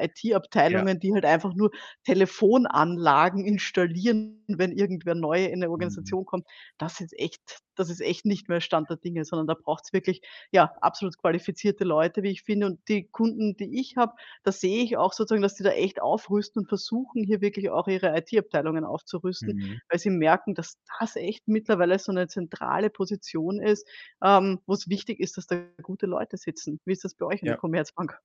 [0.68, 0.84] Ja.
[0.84, 1.70] IT-Abteilungen, die halt einfach nur
[2.04, 6.14] Telefonanlagen installieren, wenn irgendwer neu in 'ne Mhm.
[6.14, 6.46] Organisation kommt.
[6.78, 10.22] Das ist echt das ist echt nicht mehr Stand der Dinge, sondern da braucht's wirklich,
[10.52, 12.66] ja, absolut qualifizierte Leute, wie ich finde.
[12.66, 16.00] Und die Kunden, die ich habe, da sehe ich auch sozusagen, dass die da echt
[16.02, 19.80] aufrüsten und versuchen, hier wirklich auch ihre IT-Abteilungen aufzurüsten, Mhm.
[19.90, 23.88] weil sie merken, dass das echt mittlerweile so 'ne zentrale Position ist,
[24.24, 26.80] ähm, wo's wichtig ist, dass da gute Leute sitzen.
[26.84, 27.58] Wie ist das bei euch in der Ja.
[27.58, 28.18] Commerzbank?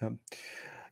[0.00, 0.12] Ja.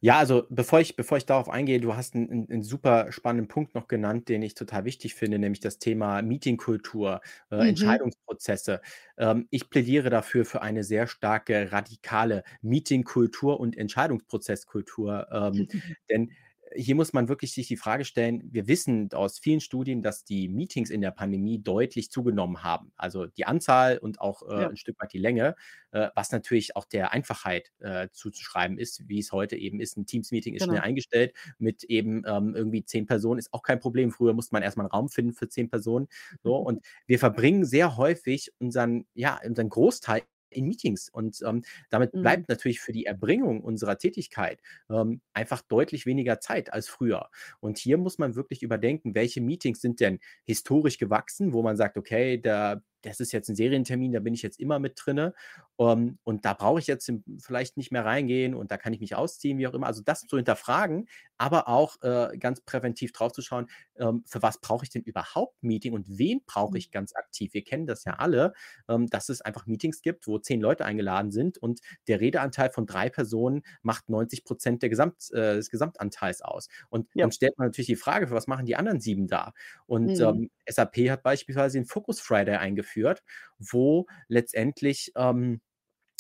[0.02, 3.48] Ja, also, bevor ich bevor ich darauf eingehe, du hast 'n 'n 'n super spannenden
[3.48, 7.20] Punkt noch genannt, den ich total wichtig finde, nämlich das Thema Meetingkultur,
[7.50, 7.96] äh, Mhm.
[7.96, 8.80] Entscheidungsprozesse.
[9.18, 15.28] Ähm, ich plädiere dafür für eine sehr starke radikale Meetingkultur und Entscheidungsprozesskultur.
[15.32, 15.68] Ähm,
[16.10, 16.30] denn
[16.74, 20.48] hier muss man wirklich sich die Frage stellen wir wissen aus vielen Studien, dass die
[20.48, 22.92] Meetings in der Pandemie deutlich zugenommen haben.
[22.96, 24.70] Also, die Anzahl und auch, äh, Ja.
[24.70, 25.54] 'n Stück weit die Länge,
[25.92, 29.96] äh, was natürlich auch der Einfachheit, äh, zuzuschreiben ist, wie es heute eben ist.
[29.96, 30.82] 'N Teams-Meeting ist schnell Genau.
[30.82, 34.10] eingestellt mit eben, ähm, irgendwie 10 Personen, ist auch kein Problem.
[34.10, 36.08] Früher musste man erst mal 'n Raum finden für 10 Personen,
[36.42, 36.56] so.
[36.56, 41.08] Und wir verbringen sehr häufig unseren ja, unseren Großteil in Meetings.
[41.08, 42.20] Und ähm, damit Mhm.
[42.20, 47.30] bleibt natürlich für die Erbringung unserer Tätigkeit ähm, einfach deutlich weniger Zeit als früher.
[47.60, 51.96] Und hier muss man wirklich überdenken, welche Meetings sind denn historisch gewachsen, wo man sagt,
[51.96, 55.34] okay, da das ist jetzt ein Serientermin, da bin ich jetzt immer mit drinne,
[55.78, 59.14] ähm, und da brauche ich jetzt vielleicht nicht mehr reingehen und da kann ich mich
[59.14, 59.86] ausziehen, wie auch immer.
[59.86, 64.90] Also, das zu hinterfragen, aber auch, äh, ganz präventiv draufzuschauen, ähm, für was brauche ich
[64.90, 66.78] denn überhaupt Meeting und wen brauche Mhm.
[66.78, 67.52] ich ganz aktiv?
[67.54, 68.52] Wir kennen das ja alle,
[68.88, 72.86] ähm, dass es einfach Meetings gibt, wo 10 Leute eingeladen sind und der Redeanteil von
[72.86, 74.44] 3 Personen macht 90
[74.80, 76.68] der Gesamt äh, des Gesamtanteils aus.
[76.90, 77.26] Und Ja.
[77.26, 79.52] dann stellt man natürlich die Frage: „Für was machen die anderen 7 da?“
[79.86, 80.20] Und, Mhm.
[80.20, 83.22] ähm, SAP hat beispielsweise den Focus Friday eingeführt,
[83.58, 85.60] wo letztendlich, ähm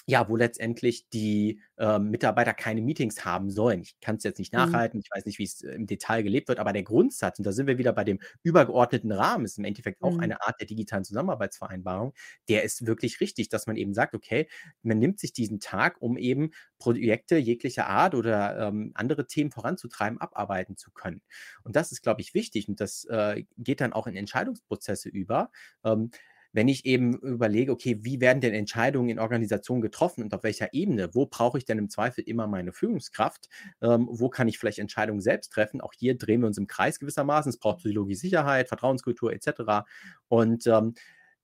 [0.08, 3.82] ja, wo letztendlich die, ähm, Mitarbeiter keine Meetings haben sollen.
[3.82, 4.86] Ich kann's jetzt nicht Mhm.
[4.92, 7.52] nachhalten, ich weiß nicht, wie's äh, im Detail gelebt wird, aber der Grundsatz, und da
[7.52, 10.20] sind wir wieder bei dem übergeordneten Rahmen, ist im Endeffekt auch Mhm.
[10.20, 12.14] eine Art der digitalen Zusammenarbeitsvereinbarung,
[12.48, 14.48] der ist wirklich richtig, dass man eben sagt: „Okay,
[14.82, 20.20] man nimmt sich diesen Tag, um eben Projekte jeglicher Art oder, ähm, andere Themen voranzutreiben,
[20.20, 21.22] abarbeiten zu können.“
[21.64, 25.50] Und das ist, glaube ich, wichtig und das, äh, geht dann auch in Entscheidungsprozesse über.
[25.84, 26.10] Ähm,
[26.56, 30.72] wenn ich eben überlege, okay, wie werden denn Entscheidungen in Organisationen getroffen und auf welcher
[30.72, 31.14] Ebene?
[31.14, 33.48] Wo brauche ich denn im Zweifel immer meine Führungskraft?
[33.82, 35.80] Ähm, wo kann ich vielleicht Entscheidungen selbst treffen?
[35.82, 37.50] Auch hier drehen wir uns im Kreis gewissermaßen.
[37.50, 39.84] Es braucht Psychologie, Sicherheit, Vertrauenskultur et cetera.
[40.28, 40.94] Und, ähm,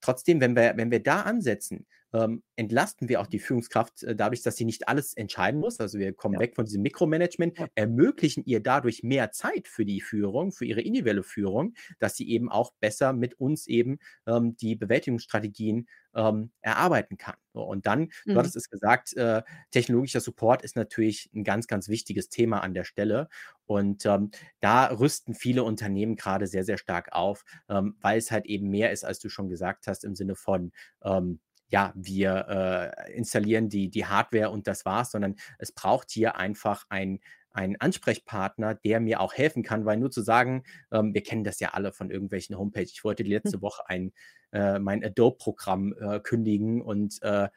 [0.01, 4.43] trotzdem, wenn wir wenn wir da ansetzen, ähm, entlasten wir auch die Führungskraft, äh, dadurch,
[4.43, 5.81] dass sie nicht alles entscheiden muss.
[5.81, 6.41] Also, wir kommen Ja.
[6.41, 7.67] weg von diesem Mikromanagement, Ja.
[7.75, 12.51] ermöglichen ihr dadurch mehr Zeit für die Führung, für ihre individuelle Führung, dass sie eben
[12.51, 17.37] auch besser mit uns eben, ähm, die Bewältigungsstrategien, ähm, erarbeiten kann.
[17.55, 18.39] So, und dann, du Mhm.
[18.39, 22.85] hattest es gesagt, äh, technologischer Support ist natürlich 'n ganz, ganz wichtiges Thema an der
[22.85, 23.29] Stelle.
[23.67, 28.47] Und, ähm, da rüsten viele Unternehmen grade sehr, sehr stark auf, ähm, weil es halt
[28.47, 31.41] eben mehr ist, als du schon gesagt hast, im Sinne von, ähm,
[31.73, 36.85] ja, wir, äh, installieren die die Hardware und das war's, sondern es braucht hier einfach
[36.91, 37.20] ein
[37.55, 41.61] einen Ansprechpartner, der mir auch helfen kann, weil nur zu sagen ähm, wir kennen das
[41.61, 42.83] ja alle von irgendwelchen Homepage.
[42.85, 43.53] Ich wollte Hm.
[43.53, 44.12] letzte Woche ein
[44.53, 47.49] äh, mein Adobe-Programm, äh, kündigen und, äh,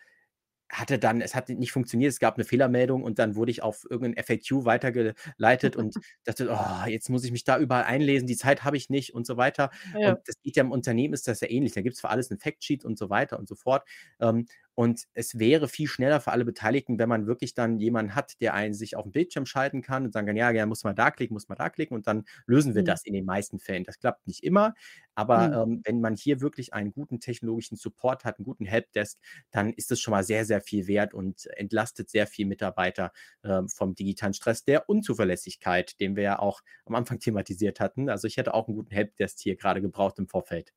[0.71, 3.85] hatte dann es hat nicht funktioniert, es gab 'ne Fehlermeldung und dann wurde ich auf
[3.89, 8.35] irgend 'n FAQ weitergeleitet und dachte: „Oh, jetzt muss ich mich da überall einlesen, die
[8.37, 9.69] Zeit habe ich nicht“ und so weiter.
[9.93, 10.15] Ja.
[10.15, 11.73] Und das geht ja im Unternehmen ist das ja ähnlich.
[11.73, 13.87] Da gibt's für alles 'n Factsheet und so weiter und so fort.
[14.19, 18.39] Ähm, und es wäre viel schneller für alle Beteiligten, wenn man wirklich dann jemanden hat,
[18.41, 21.11] der einen sich auf'n Bildschirm schalten kann und sagen kann: „Ja, ja, muss mal da
[21.11, 22.95] klicken, muss mal da klicken“ und dann lösen wir Mhm.
[22.95, 23.83] das in den meisten Fällen.
[23.85, 24.73] Das klappt nicht immer,
[25.15, 25.65] aber, Mhm.
[25.65, 29.19] ähm, wenn man hier wirklich einen guten technologischen Support hat, 'n guten Helpdesk,
[29.51, 33.11] dann ist es schon mal sehr, sehr viel wert und entlastet sehr viel Mitarbeiter,
[33.43, 38.09] ähm, vom digitalen Stress, der Unzuverlässigkeit, den wir ja auch am Anfang thematisiert hatten.
[38.09, 40.71] Also, ich hätte auch 'n guten Helpdesk hier grade gebraucht im Vorfeld.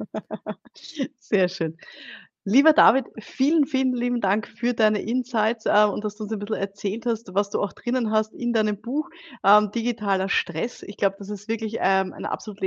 [1.18, 1.76] Sehr schön.
[2.48, 6.38] Lieber David, vielen, vielen lieben Dank für deine Insights, äh, und dass du uns 'n
[6.38, 9.10] bisschen erzählt hast, was du auch drinnen hast in deinem Buch,
[9.42, 10.84] ähm, „Digitaler Stress“.
[10.84, 12.60] Ich glaube, das ist wirklich, ähm, eine absolut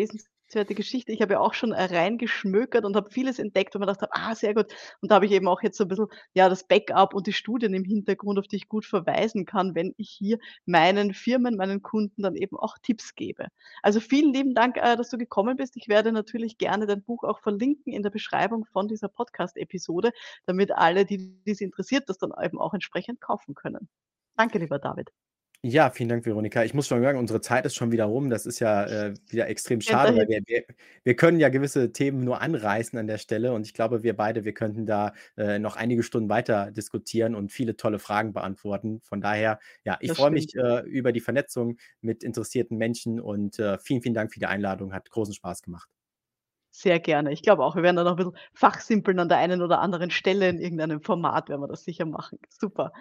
[0.49, 1.11] lesenswerte Geschichte.
[1.11, 4.11] Ich habe ja auch schon, äh, reingeschmökert und habe vieles entdeckt, wo mir gedacht habe:
[4.13, 4.67] „Ah, sehr gut.“
[5.01, 7.33] Und da habe ich eben auch jetzt so 'n bisschen, ja, das Backup und die
[7.33, 11.81] Studien im Hintergrund, auf die ich gut verweisen kann, wenn ich hier meinen Firmen, meinen
[11.81, 13.47] Kunden dann eben auch Tipps gebe.
[13.83, 15.75] Also, vielen lieben Dank, äh, dass du gekommen bist.
[15.77, 20.11] Ich werde natürlich gerne dein Buch auch verlinken in der Beschreibung von dieser Podcast-Episode,
[20.45, 23.89] damit alle, die die's interessiert, das dann eben auch entsprechend kaufen können.
[24.37, 25.11] Danke, lieber David.
[25.63, 26.63] Ja, vielen Dank, Veronika.
[26.63, 28.29] Ich muss schon sagen, unsere Zeit ist schon wieder rum.
[28.29, 30.63] Das ist ja, äh, wieder extrem schade, weil wir wir
[31.03, 34.45] wir können ja gewisse Themen nur anreißen an der Stelle und ich glaube, wir beide,
[34.45, 39.01] wir könnten da, äh, noch einige Stunden weiter diskutieren und viele tolle Fragen beantworten.
[39.03, 43.77] Von daher, ja, ich freue mich, äh, über die Vernetzung mit interessierten Menschen und, äh,
[43.79, 44.93] vielen, vielen Dank für die Einladung.
[44.93, 45.98] Hat großen Spaß gemacht.
[46.71, 47.31] Sehr gerne.
[47.31, 50.11] Ich glaube auch, wir werden da noch 'n bisschen fachsimpeln an der einen oder anderen
[50.11, 50.49] Stelle.
[50.49, 52.37] In irgendeinem Format werden wir das sicher machen.
[52.49, 52.91] Super.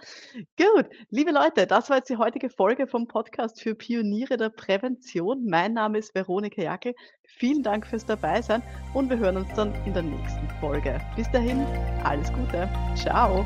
[0.56, 5.44] Gut, liebe Leute, das war jetzt die heutige Folge vom Podcast für Pioniere der Prävention.
[5.46, 6.94] Mein Name ist Veronika Jakl.
[7.24, 8.62] Vielen Dank fürs Dabeisein
[8.94, 10.98] und wir hören uns dann in der nächsten Folge.
[11.14, 11.64] Bis dahin,
[12.04, 12.68] alles Gute.
[12.96, 13.44] Tschau.